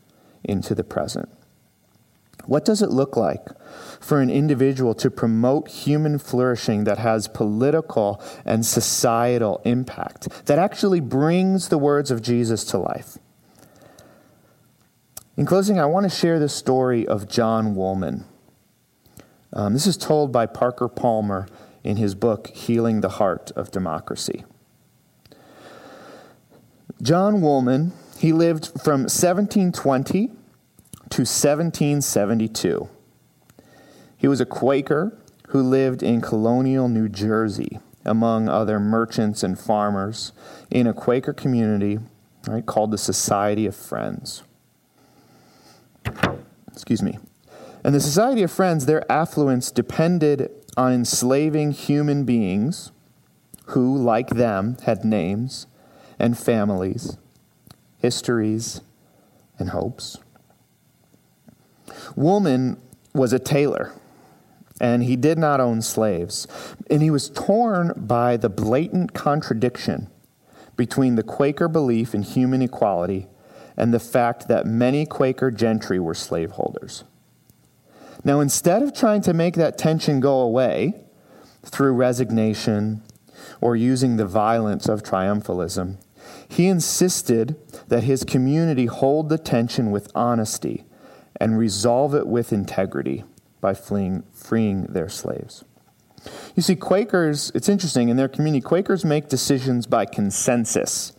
into 0.43 0.74
the 0.74 0.84
present? 0.84 1.30
What 2.45 2.65
does 2.65 2.81
it 2.81 2.89
look 2.89 3.17
like 3.17 3.47
for 3.99 4.21
an 4.21 4.29
individual 4.29 4.93
to 4.95 5.10
promote 5.10 5.67
human 5.67 6.19
flourishing 6.19 6.84
that 6.84 6.99
has 6.99 7.27
political 7.27 8.21
and 8.45 8.65
societal 8.65 9.62
impact, 9.65 10.45
that 10.45 10.60
actually 10.60 10.99
brings 10.99 11.69
the 11.69 11.77
words 11.77 12.12
of 12.12 12.21
Jesus 12.21 12.63
to 12.65 12.77
life? 12.77 13.17
In 15.38 15.45
closing, 15.45 15.79
I 15.79 15.86
want 15.86 16.05
to 16.05 16.15
share 16.15 16.39
the 16.39 16.47
story 16.47 17.05
of 17.05 17.27
John 17.27 17.75
Woolman. 17.75 18.25
Um, 19.51 19.73
this 19.73 19.88
is 19.88 19.97
told 19.97 20.31
by 20.31 20.45
Parker 20.45 20.88
Palmer 20.88 21.47
in 21.84 21.97
his 21.97 22.15
book, 22.15 22.47
Healing 22.47 23.01
the 23.01 23.10
Heart 23.10 23.51
of 23.51 23.71
Democracy. 23.71 24.43
John 27.01 27.41
Woolman, 27.41 27.91
he 28.17 28.31
lived 28.31 28.67
from 28.67 29.01
1720 29.01 30.31
to 31.09 31.21
1772. 31.21 32.89
He 34.17 34.27
was 34.27 34.41
a 34.41 34.45
Quaker 34.45 35.17
who 35.49 35.61
lived 35.61 36.01
in 36.01 36.21
colonial 36.21 36.87
New 36.87 37.09
Jersey 37.09 37.79
among 38.03 38.47
other 38.47 38.79
merchants 38.79 39.43
and 39.43 39.59
farmers 39.59 40.31
in 40.69 40.87
a 40.87 40.93
Quaker 40.93 41.33
community 41.33 41.99
right, 42.47 42.65
called 42.65 42.91
the 42.91 42.97
Society 42.97 43.65
of 43.65 43.75
Friends. 43.75 44.43
Excuse 46.71 47.01
me. 47.01 47.17
And 47.83 47.93
the 47.93 47.99
Society 47.99 48.43
of 48.43 48.51
Friends, 48.51 48.85
their 48.85 49.09
affluence 49.11 49.71
depended 49.71 50.51
on 50.75 50.91
enslaving 50.91 51.71
human 51.71 52.25
beings 52.25 52.91
who, 53.67 53.97
like 53.97 54.29
them, 54.29 54.77
had 54.83 55.03
names 55.03 55.67
and 56.19 56.37
families, 56.37 57.17
histories, 57.97 58.81
and 59.57 59.69
hopes. 59.69 60.17
Woolman 62.15 62.77
was 63.13 63.33
a 63.33 63.39
tailor, 63.39 63.93
and 64.79 65.03
he 65.03 65.15
did 65.15 65.37
not 65.37 65.59
own 65.59 65.81
slaves. 65.81 66.47
And 66.89 67.01
he 67.01 67.09
was 67.09 67.29
torn 67.29 67.93
by 67.95 68.37
the 68.37 68.49
blatant 68.49 69.13
contradiction 69.13 70.09
between 70.75 71.15
the 71.15 71.23
Quaker 71.23 71.67
belief 71.67 72.13
in 72.13 72.23
human 72.23 72.61
equality 72.61 73.27
and 73.77 73.93
the 73.93 73.99
fact 73.99 74.47
that 74.47 74.65
many 74.65 75.05
Quaker 75.05 75.51
gentry 75.51 75.99
were 75.99 76.13
slaveholders. 76.13 77.03
Now, 78.23 78.39
instead 78.39 78.81
of 78.81 78.93
trying 78.93 79.21
to 79.21 79.33
make 79.33 79.55
that 79.55 79.77
tension 79.77 80.19
go 80.19 80.39
away 80.39 80.95
through 81.63 81.93
resignation 81.93 83.03
or 83.61 83.75
using 83.75 84.17
the 84.17 84.25
violence 84.25 84.87
of 84.87 85.03
triumphalism, 85.03 85.97
he 86.47 86.67
insisted 86.67 87.55
that 87.87 88.03
his 88.03 88.23
community 88.23 88.87
hold 88.87 89.29
the 89.29 89.37
tension 89.37 89.91
with 89.91 90.11
honesty 90.15 90.85
and 91.39 91.58
resolve 91.58 92.15
it 92.15 92.28
with 92.28 92.54
integrity 92.54 93.24
by 93.62 93.74
fleeing, 93.74 94.24
freeing 94.32 94.84
their 94.84 95.10
slaves. 95.10 95.63
You 96.56 96.63
see, 96.63 96.76
Quakers, 96.76 97.52
it's 97.54 97.69
interesting, 97.69 98.10
in 98.10 98.17
their 98.17 98.28
community, 98.28 98.62
Quakers 98.62 99.06
make 99.06 99.30
decisions 99.30 99.86
by 99.86 100.06
consensus 100.06 101.13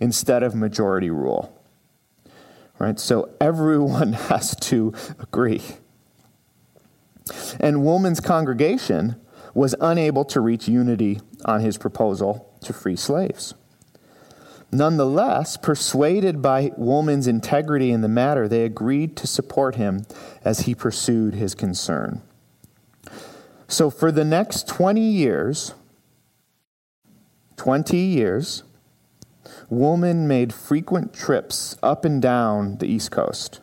instead 0.00 0.42
of 0.42 0.54
majority 0.54 1.10
rule. 1.10 1.58
Right? 2.78 2.98
So 2.98 3.30
everyone 3.40 4.12
has 4.30 4.56
to 4.56 4.92
agree. 5.20 5.62
And 7.60 7.84
Woolman's 7.84 8.20
congregation 8.20 9.16
was 9.54 9.74
unable 9.80 10.24
to 10.24 10.40
reach 10.40 10.66
unity 10.66 11.20
on 11.44 11.60
his 11.60 11.78
proposal 11.78 12.52
to 12.62 12.72
free 12.72 12.96
slaves. 12.96 13.54
Nonetheless, 14.74 15.58
persuaded 15.58 16.40
by 16.40 16.72
Woolman's 16.78 17.26
integrity 17.26 17.90
in 17.90 18.00
the 18.00 18.08
matter, 18.08 18.48
they 18.48 18.64
agreed 18.64 19.16
to 19.18 19.26
support 19.26 19.74
him 19.74 20.06
as 20.44 20.60
he 20.60 20.74
pursued 20.74 21.34
his 21.34 21.54
concern. 21.54 22.22
So, 23.68 23.90
for 23.90 24.10
the 24.10 24.24
next 24.24 24.66
20 24.66 25.00
years, 25.00 25.74
20 27.56 27.96
years, 27.98 28.62
Woolman 29.68 30.26
made 30.26 30.54
frequent 30.54 31.12
trips 31.12 31.76
up 31.82 32.04
and 32.06 32.20
down 32.20 32.78
the 32.78 32.86
East 32.86 33.10
Coast, 33.10 33.60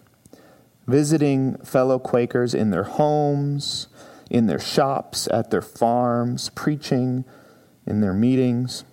visiting 0.88 1.58
fellow 1.58 1.98
Quakers 1.98 2.54
in 2.54 2.70
their 2.70 2.84
homes, 2.84 3.88
in 4.30 4.46
their 4.46 4.60
shops, 4.60 5.28
at 5.32 5.50
their 5.50 5.62
farms, 5.62 6.50
preaching 6.50 7.26
in 7.88 8.02
their 8.02 8.14
meetings. 8.14 8.84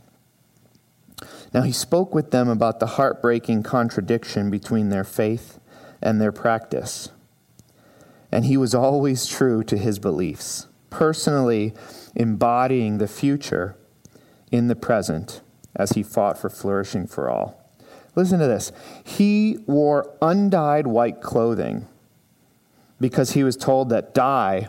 Now 1.53 1.63
he 1.63 1.73
spoke 1.73 2.15
with 2.15 2.31
them 2.31 2.49
about 2.49 2.81
the 2.81 2.87
heartbreaking 2.87 3.63
contradiction 3.63 4.51
between 4.51 4.89
their 4.89 5.05
faith 5.05 5.59
and 6.03 6.21
their 6.21 6.33
practice. 6.33 7.11
And 8.31 8.45
he 8.45 8.57
was 8.57 8.75
always 8.75 9.27
true 9.27 9.63
to 9.65 9.79
his 9.79 9.99
beliefs, 9.99 10.67
personally 10.91 11.73
embodying 12.15 12.99
the 12.99 13.09
future 13.09 13.77
in 14.51 14.69
the 14.69 14.77
present 14.77 15.41
as 15.75 15.93
he 15.93 16.03
fought 16.03 16.39
for 16.39 16.51
flourishing 16.51 17.07
for 17.07 17.31
all. 17.31 17.63
Listen 18.15 18.41
to 18.41 18.47
this. 18.47 18.73
He 19.05 19.59
wore 19.67 20.17
undyed 20.23 20.87
white 20.87 21.21
clothing 21.21 21.87
because 22.99 23.33
he 23.33 23.45
was 23.45 23.57
told 23.57 23.91
that 23.91 24.15
dye 24.15 24.69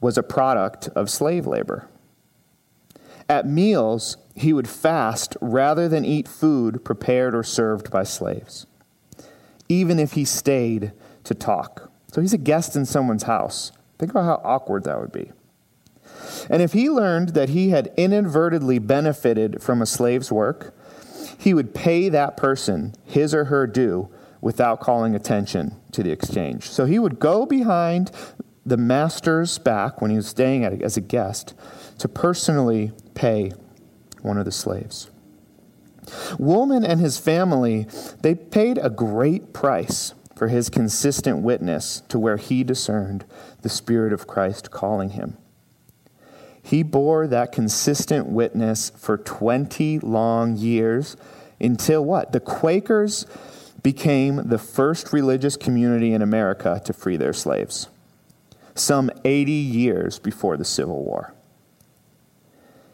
was 0.00 0.16
a 0.16 0.22
product 0.22 0.88
of 0.88 1.10
slave 1.10 1.46
labor. 1.46 1.88
At 3.28 3.46
meals, 3.46 4.16
he 4.34 4.52
would 4.52 4.68
fast 4.68 5.36
rather 5.40 5.88
than 5.88 6.04
eat 6.04 6.28
food 6.28 6.84
prepared 6.84 7.34
or 7.34 7.42
served 7.42 7.90
by 7.90 8.04
slaves, 8.04 8.66
even 9.68 9.98
if 9.98 10.12
he 10.12 10.24
stayed 10.24 10.92
to 11.24 11.34
talk. 11.34 11.90
So 12.12 12.20
he's 12.20 12.32
a 12.32 12.38
guest 12.38 12.76
in 12.76 12.86
someone's 12.86 13.24
house. 13.24 13.72
Think 13.98 14.12
about 14.12 14.24
how 14.24 14.40
awkward 14.44 14.84
that 14.84 15.00
would 15.00 15.12
be. 15.12 15.32
And 16.48 16.62
if 16.62 16.72
he 16.72 16.88
learned 16.88 17.30
that 17.30 17.48
he 17.48 17.70
had 17.70 17.92
inadvertently 17.96 18.78
benefited 18.78 19.62
from 19.62 19.82
a 19.82 19.86
slave's 19.86 20.30
work, 20.30 20.74
he 21.38 21.52
would 21.52 21.74
pay 21.74 22.08
that 22.08 22.36
person 22.36 22.94
his 23.04 23.34
or 23.34 23.46
her 23.46 23.66
due 23.66 24.08
without 24.40 24.80
calling 24.80 25.14
attention 25.14 25.74
to 25.92 26.02
the 26.02 26.10
exchange. 26.10 26.70
So 26.70 26.84
he 26.84 26.98
would 26.98 27.18
go 27.18 27.46
behind 27.46 28.12
the 28.66 28.76
master's 28.76 29.58
back 29.58 30.02
when 30.02 30.10
he 30.10 30.16
was 30.16 30.26
staying 30.26 30.64
at, 30.64 30.82
as 30.82 30.96
a 30.96 31.00
guest 31.00 31.54
to 31.98 32.08
personally 32.08 32.92
pay 33.14 33.52
one 34.22 34.36
of 34.36 34.44
the 34.44 34.52
slaves. 34.52 35.08
Woolman 36.38 36.84
and 36.84 37.00
his 37.00 37.18
family, 37.18 37.86
they 38.20 38.34
paid 38.34 38.78
a 38.78 38.90
great 38.90 39.52
price 39.52 40.14
for 40.34 40.48
his 40.48 40.68
consistent 40.68 41.38
witness 41.38 42.02
to 42.08 42.18
where 42.18 42.36
he 42.36 42.62
discerned 42.62 43.24
the 43.62 43.68
Spirit 43.68 44.12
of 44.12 44.26
Christ 44.26 44.70
calling 44.70 45.10
him. 45.10 45.38
He 46.62 46.82
bore 46.82 47.26
that 47.28 47.52
consistent 47.52 48.26
witness 48.26 48.90
for 48.90 49.16
20 49.16 50.00
long 50.00 50.56
years 50.56 51.16
until 51.60 52.04
what? 52.04 52.32
The 52.32 52.40
Quakers 52.40 53.24
became 53.82 54.48
the 54.48 54.58
first 54.58 55.12
religious 55.12 55.56
community 55.56 56.12
in 56.12 56.22
America 56.22 56.82
to 56.84 56.92
free 56.92 57.16
their 57.16 57.32
slaves, 57.32 57.88
some 58.78 59.10
80 59.24 59.52
years 59.52 60.18
before 60.18 60.56
the 60.56 60.64
Civil 60.64 61.04
War. 61.04 61.34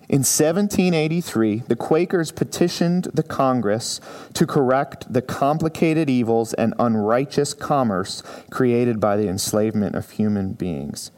In 0.09 0.19
1783, 0.19 1.63
the 1.69 1.77
Quakers 1.77 2.33
petitioned 2.33 3.05
the 3.15 3.23
Congress 3.23 3.99
to 4.35 4.47
correct 4.47 5.11
the 5.11 5.23
complicated 5.23 6.11
evils 6.11 6.53
and 6.55 6.75
unrighteous 6.79 7.55
commerce 7.55 8.23
created 8.51 9.01
by 9.01 9.17
the 9.17 9.29
enslavement 9.29 9.95
of 9.95 10.11
human 10.11 10.53
beings. 10.53 11.13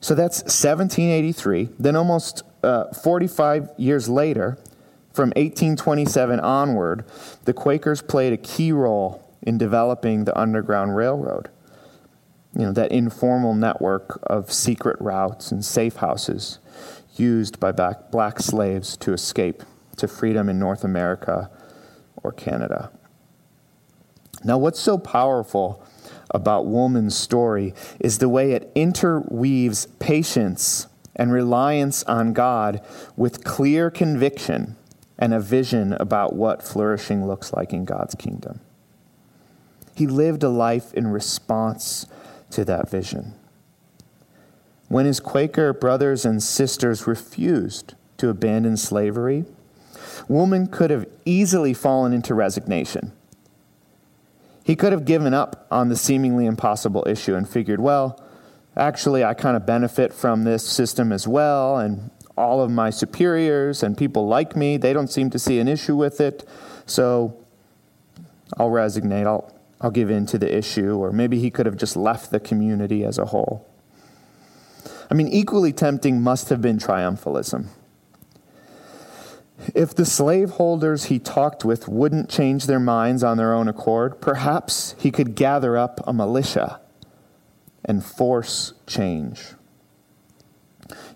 So 0.00 0.14
that's 0.14 0.40
1783. 0.42 1.68
Then, 1.78 1.94
almost 1.94 2.42
uh, 2.62 2.92
45 2.92 3.70
years 3.76 4.08
later, 4.08 4.58
from 5.12 5.28
1827 5.36 6.40
onward, 6.40 7.04
the 7.44 7.52
Quakers 7.52 8.02
played 8.02 8.32
a 8.32 8.36
key 8.36 8.72
role 8.72 9.24
in 9.40 9.56
developing 9.56 10.24
the 10.24 10.36
Underground 10.36 10.96
Railroad. 10.96 11.48
You 12.56 12.66
know, 12.66 12.72
that 12.72 12.92
informal 12.92 13.54
network 13.54 14.20
of 14.24 14.52
secret 14.52 14.96
routes 15.00 15.50
and 15.50 15.64
safe 15.64 15.96
houses 15.96 16.60
used 17.16 17.58
by 17.58 17.72
black 17.72 18.38
slaves 18.38 18.96
to 18.98 19.12
escape 19.12 19.62
to 19.96 20.08
freedom 20.08 20.48
in 20.48 20.58
North 20.58 20.84
America 20.84 21.50
or 22.22 22.32
Canada. 22.32 22.90
Now, 24.44 24.58
what's 24.58 24.80
so 24.80 24.98
powerful 24.98 25.82
about 26.30 26.66
Woolman's 26.66 27.16
story 27.16 27.74
is 28.00 28.18
the 28.18 28.28
way 28.28 28.52
it 28.52 28.70
interweaves 28.74 29.86
patience 29.98 30.86
and 31.16 31.32
reliance 31.32 32.02
on 32.04 32.32
God 32.32 32.80
with 33.16 33.44
clear 33.44 33.90
conviction 33.90 34.76
and 35.18 35.32
a 35.32 35.40
vision 35.40 35.92
about 35.94 36.34
what 36.34 36.62
flourishing 36.62 37.26
looks 37.26 37.52
like 37.52 37.72
in 37.72 37.84
God's 37.84 38.14
kingdom. 38.16 38.60
He 39.94 40.06
lived 40.06 40.42
a 40.42 40.48
life 40.48 40.92
in 40.92 41.06
response 41.06 42.06
to 42.54 42.64
that 42.64 42.90
vision 42.90 43.34
when 44.88 45.06
his 45.06 45.20
Quaker 45.20 45.72
brothers 45.72 46.24
and 46.24 46.42
sisters 46.42 47.06
refused 47.06 47.94
to 48.18 48.28
abandon 48.28 48.76
slavery, 48.76 49.44
Woolman 50.28 50.68
could 50.68 50.90
have 50.90 51.06
easily 51.24 51.74
fallen 51.74 52.12
into 52.12 52.34
resignation. 52.34 53.12
He 54.62 54.76
could 54.76 54.92
have 54.92 55.04
given 55.04 55.34
up 55.34 55.66
on 55.70 55.88
the 55.88 55.96
seemingly 55.96 56.46
impossible 56.46 57.04
issue 57.06 57.34
and 57.34 57.48
figured, 57.48 57.80
well, 57.80 58.22
actually, 58.76 59.24
I 59.24 59.34
kind 59.34 59.56
of 59.56 59.66
benefit 59.66 60.12
from 60.12 60.44
this 60.44 60.66
system 60.66 61.12
as 61.12 61.28
well, 61.28 61.78
and 61.78 62.10
all 62.36 62.62
of 62.62 62.70
my 62.70 62.90
superiors 62.90 63.82
and 63.82 63.96
people 63.98 64.26
like 64.26 64.56
me, 64.56 64.76
they 64.76 64.92
don't 64.92 65.08
seem 65.08 65.30
to 65.30 65.38
see 65.38 65.58
an 65.58 65.68
issue 65.68 65.96
with 65.96 66.20
it, 66.20 66.48
so 66.86 67.36
I'll 68.58 68.70
resignate, 68.70 69.26
I'll, 69.26 69.52
I'll 69.80 69.90
give 69.90 70.10
in 70.10 70.26
to 70.26 70.38
the 70.38 70.56
issue, 70.56 70.96
or 70.96 71.12
maybe 71.12 71.38
he 71.38 71.50
could 71.50 71.66
have 71.66 71.76
just 71.76 71.96
left 71.96 72.30
the 72.30 72.40
community 72.40 73.04
as 73.04 73.18
a 73.18 73.26
whole. 73.26 73.68
I 75.10 75.14
mean, 75.14 75.28
equally 75.28 75.72
tempting 75.72 76.22
must 76.22 76.48
have 76.48 76.62
been 76.62 76.78
triumphalism. 76.78 77.66
If 79.74 79.94
the 79.94 80.04
slaveholders 80.04 81.04
he 81.04 81.18
talked 81.18 81.64
with 81.64 81.88
wouldn't 81.88 82.28
change 82.28 82.66
their 82.66 82.80
minds 82.80 83.22
on 83.22 83.36
their 83.36 83.52
own 83.54 83.68
accord, 83.68 84.20
perhaps 84.20 84.94
he 84.98 85.10
could 85.10 85.34
gather 85.34 85.76
up 85.76 86.00
a 86.06 86.12
militia 86.12 86.80
and 87.84 88.04
force 88.04 88.72
change. 88.86 89.52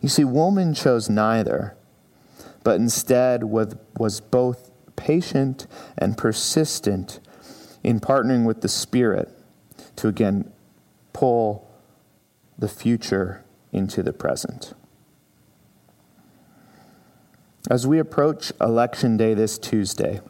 You 0.00 0.08
see, 0.08 0.24
Woolman 0.24 0.74
chose 0.74 1.08
neither, 1.10 1.76
but 2.62 2.76
instead 2.76 3.44
was, 3.44 3.74
was 3.98 4.20
both 4.20 4.70
patient 4.96 5.66
and 5.96 6.16
persistent 6.16 7.20
in 7.82 8.00
partnering 8.00 8.44
with 8.44 8.60
the 8.60 8.68
Spirit 8.68 9.30
to 9.96 10.08
again 10.08 10.50
pull 11.12 11.68
the 12.58 12.68
future 12.68 13.44
into 13.72 14.02
the 14.02 14.12
present. 14.12 14.74
As 17.70 17.86
we 17.86 17.98
approach 17.98 18.52
Election 18.60 19.16
Day 19.16 19.34
this 19.34 19.58
Tuesday, 19.58 20.20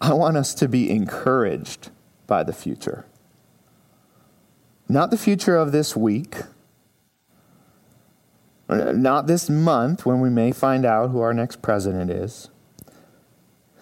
I 0.00 0.14
want 0.14 0.36
us 0.36 0.52
to 0.54 0.68
be 0.68 0.90
encouraged 0.90 1.90
by 2.26 2.42
the 2.42 2.52
future. 2.52 3.06
Not 4.88 5.10
the 5.10 5.16
future 5.16 5.56
of 5.56 5.70
this 5.70 5.94
week, 5.96 6.36
not 8.68 9.26
this 9.26 9.48
month 9.48 10.04
when 10.04 10.20
we 10.20 10.28
may 10.28 10.50
find 10.50 10.84
out 10.84 11.10
who 11.10 11.20
our 11.20 11.32
next 11.32 11.62
president 11.62 12.10
is, 12.10 12.50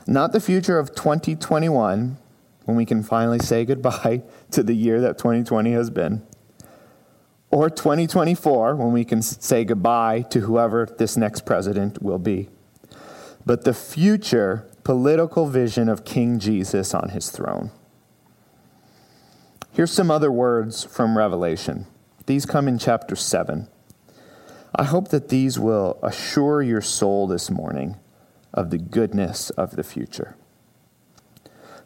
not 0.07 0.33
the 0.33 0.41
future 0.41 0.79
of 0.79 0.95
2021 0.95 2.17
when 2.65 2.77
we 2.77 2.87
can 2.87 3.03
finally 3.03 3.39
say 3.39 3.65
goodbye 3.65 4.23
to 4.51 4.63
the 4.63 4.75
year 4.75 5.01
that 5.01 5.19
2020 5.19 5.73
has 5.73 5.91
been 5.91 6.23
or 7.51 7.69
2024 7.69 8.77
when 8.77 8.93
we 8.93 9.05
can 9.05 9.23
say 9.23 9.65
goodbye 9.65 10.23
to 10.23 10.41
whoever 10.41 10.87
this 10.99 11.17
next 11.17 11.45
president 11.45 12.01
will 12.01 12.19
be, 12.19 12.49
but 13.45 13.65
the 13.65 13.75
future 13.75 14.67
political 14.85 15.47
vision 15.47 15.89
of 15.89 16.05
King 16.05 16.39
Jesus 16.39 16.95
on 16.95 17.11
his 17.11 17.31
throne. 17.31 17.71
Here's 19.73 19.93
some 19.93 20.11
other 20.11 20.33
words 20.33 20.85
from 20.85 21.19
Revelation. 21.19 21.87
These 22.27 22.47
come 22.47 22.69
in 22.69 22.79
chapter 22.79 23.17
7. 23.17 23.69
I 24.75 24.85
hope 24.85 25.09
that 25.09 25.29
these 25.29 25.59
will 25.59 25.99
assure 26.03 26.63
your 26.63 26.81
soul 26.81 27.27
this 27.27 27.51
morning 27.51 27.97
of 28.53 28.71
the 28.71 28.79
goodness 28.79 29.51
of 29.51 29.77
the 29.77 29.85
future. 29.85 30.37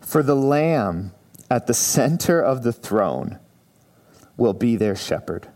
For 0.01 0.23
the 0.23 0.37
Lamb 0.37 1.13
at 1.51 1.67
the 1.67 1.75
center 1.75 2.41
of 2.41 2.63
the 2.63 2.73
throne 2.73 3.39
will 4.37 4.53
be 4.53 4.77
their 4.77 4.97
shepherd. 4.97 5.49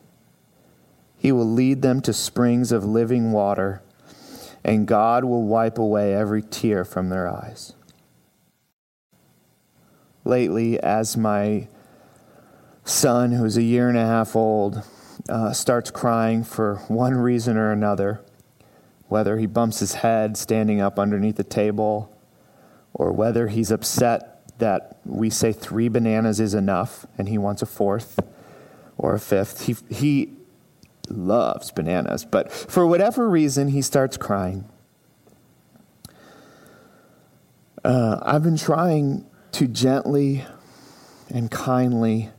He 1.16 1.32
will 1.32 1.50
lead 1.50 1.82
them 1.82 2.00
to 2.02 2.12
springs 2.12 2.70
of 2.70 2.84
living 2.84 3.32
water, 3.32 3.82
and 4.64 4.86
God 4.86 5.24
will 5.24 5.42
wipe 5.42 5.78
away 5.78 6.14
every 6.14 6.42
tear 6.42 6.84
from 6.84 7.08
their 7.08 7.28
eyes. 7.28 7.74
Lately, 10.24 10.78
as 10.78 11.16
my 11.16 11.68
son, 12.84 13.32
who's 13.32 13.56
a 13.56 13.62
year 13.62 13.88
and 13.88 13.98
a 13.98 14.06
half 14.06 14.36
old, 14.36 14.84
uh, 15.28 15.52
starts 15.52 15.90
crying 15.90 16.44
for 16.44 16.76
one 16.88 17.14
reason 17.14 17.56
or 17.56 17.72
another, 17.72 18.20
whether 19.08 19.38
he 19.38 19.46
bumps 19.46 19.80
his 19.80 19.94
head 19.94 20.36
standing 20.36 20.80
up 20.80 20.98
underneath 20.98 21.36
the 21.36 21.44
table, 21.44 22.14
or 22.94 23.12
whether 23.12 23.48
he's 23.48 23.70
upset 23.70 24.40
that 24.58 24.98
we 25.04 25.30
say 25.30 25.52
three 25.52 25.88
bananas 25.88 26.40
is 26.40 26.54
enough 26.54 27.06
and 27.16 27.28
he 27.28 27.38
wants 27.38 27.62
a 27.62 27.66
fourth 27.66 28.18
or 28.96 29.14
a 29.14 29.20
fifth, 29.20 29.66
he, 29.66 29.76
he 29.88 30.32
loves 31.08 31.70
bananas, 31.70 32.24
but 32.24 32.50
for 32.52 32.86
whatever 32.86 33.28
reason, 33.28 33.68
he 33.68 33.82
starts 33.82 34.16
crying. 34.16 34.64
Uh, 37.84 38.18
I've 38.22 38.42
been 38.42 38.56
trying 38.56 39.24
to 39.52 39.68
gently 39.68 40.44
and 41.30 41.50
kindly 41.50 42.30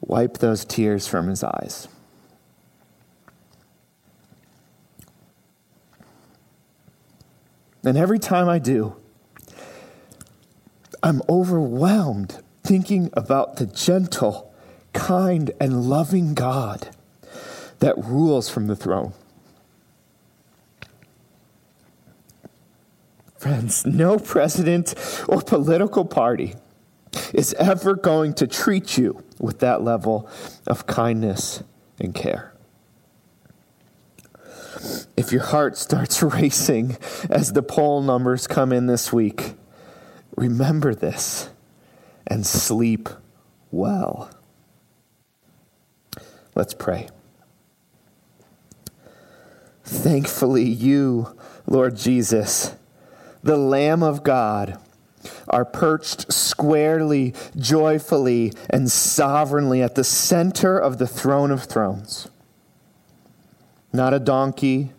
wipe 0.00 0.38
those 0.38 0.64
tears 0.64 1.06
from 1.06 1.28
his 1.28 1.42
eyes. 1.42 1.88
And 7.86 7.96
every 7.96 8.18
time 8.18 8.48
I 8.48 8.58
do, 8.58 8.96
I'm 11.04 11.22
overwhelmed 11.28 12.42
thinking 12.64 13.10
about 13.12 13.56
the 13.56 13.66
gentle, 13.66 14.52
kind, 14.92 15.52
and 15.60 15.88
loving 15.88 16.34
God 16.34 16.88
that 17.78 17.96
rules 17.96 18.48
from 18.48 18.66
the 18.66 18.74
throne. 18.74 19.12
Friends, 23.38 23.86
no 23.86 24.18
president 24.18 24.94
or 25.28 25.40
political 25.40 26.04
party 26.04 26.56
is 27.32 27.54
ever 27.54 27.94
going 27.94 28.34
to 28.34 28.48
treat 28.48 28.98
you 28.98 29.22
with 29.38 29.60
that 29.60 29.82
level 29.82 30.28
of 30.66 30.88
kindness 30.88 31.62
and 32.00 32.12
care. 32.16 32.55
If 35.16 35.32
your 35.32 35.42
heart 35.42 35.76
starts 35.76 36.22
racing 36.22 36.96
as 37.30 37.52
the 37.52 37.62
poll 37.62 38.02
numbers 38.02 38.46
come 38.46 38.72
in 38.72 38.86
this 38.86 39.12
week, 39.12 39.54
remember 40.36 40.94
this 40.94 41.50
and 42.26 42.46
sleep 42.46 43.08
well. 43.70 44.30
Let's 46.54 46.74
pray. 46.74 47.08
Thankfully, 49.84 50.64
you, 50.64 51.36
Lord 51.66 51.96
Jesus, 51.96 52.74
the 53.42 53.56
Lamb 53.56 54.02
of 54.02 54.24
God, 54.24 54.78
are 55.48 55.64
perched 55.64 56.32
squarely, 56.32 57.34
joyfully, 57.56 58.52
and 58.68 58.90
sovereignly 58.90 59.82
at 59.82 59.94
the 59.94 60.04
center 60.04 60.78
of 60.78 60.98
the 60.98 61.06
throne 61.06 61.50
of 61.50 61.64
thrones. 61.64 62.28
Not 63.92 64.12
a 64.12 64.18
donkey 64.18 64.92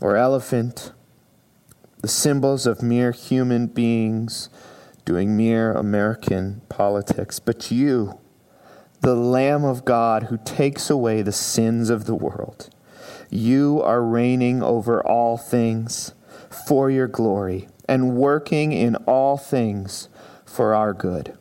or 0.00 0.16
elephant, 0.16 0.92
the 2.00 2.08
symbols 2.08 2.66
of 2.66 2.82
mere 2.82 3.12
human 3.12 3.66
beings 3.66 4.48
doing 5.04 5.36
mere 5.36 5.72
American 5.72 6.60
politics, 6.68 7.38
but 7.38 7.70
you, 7.70 8.18
the 9.00 9.14
Lamb 9.14 9.64
of 9.64 9.84
God 9.84 10.24
who 10.24 10.38
takes 10.44 10.90
away 10.90 11.22
the 11.22 11.32
sins 11.32 11.88
of 11.90 12.04
the 12.04 12.14
world. 12.14 12.68
You 13.30 13.80
are 13.82 14.02
reigning 14.02 14.62
over 14.62 15.04
all 15.06 15.36
things 15.36 16.14
for 16.66 16.90
your 16.90 17.08
glory 17.08 17.68
and 17.88 18.16
working 18.16 18.72
in 18.72 18.96
all 19.06 19.36
things 19.36 20.08
for 20.44 20.74
our 20.74 20.92
good. 20.92 21.36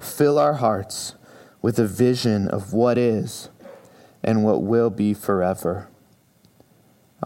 Fill 0.00 0.38
our 0.38 0.54
hearts 0.54 1.14
with 1.62 1.78
a 1.78 1.86
vision 1.86 2.48
of 2.48 2.72
what 2.72 2.98
is 2.98 3.50
and 4.22 4.44
what 4.44 4.62
will 4.62 4.90
be 4.90 5.14
forever. 5.14 5.88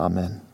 Amen. 0.01 0.50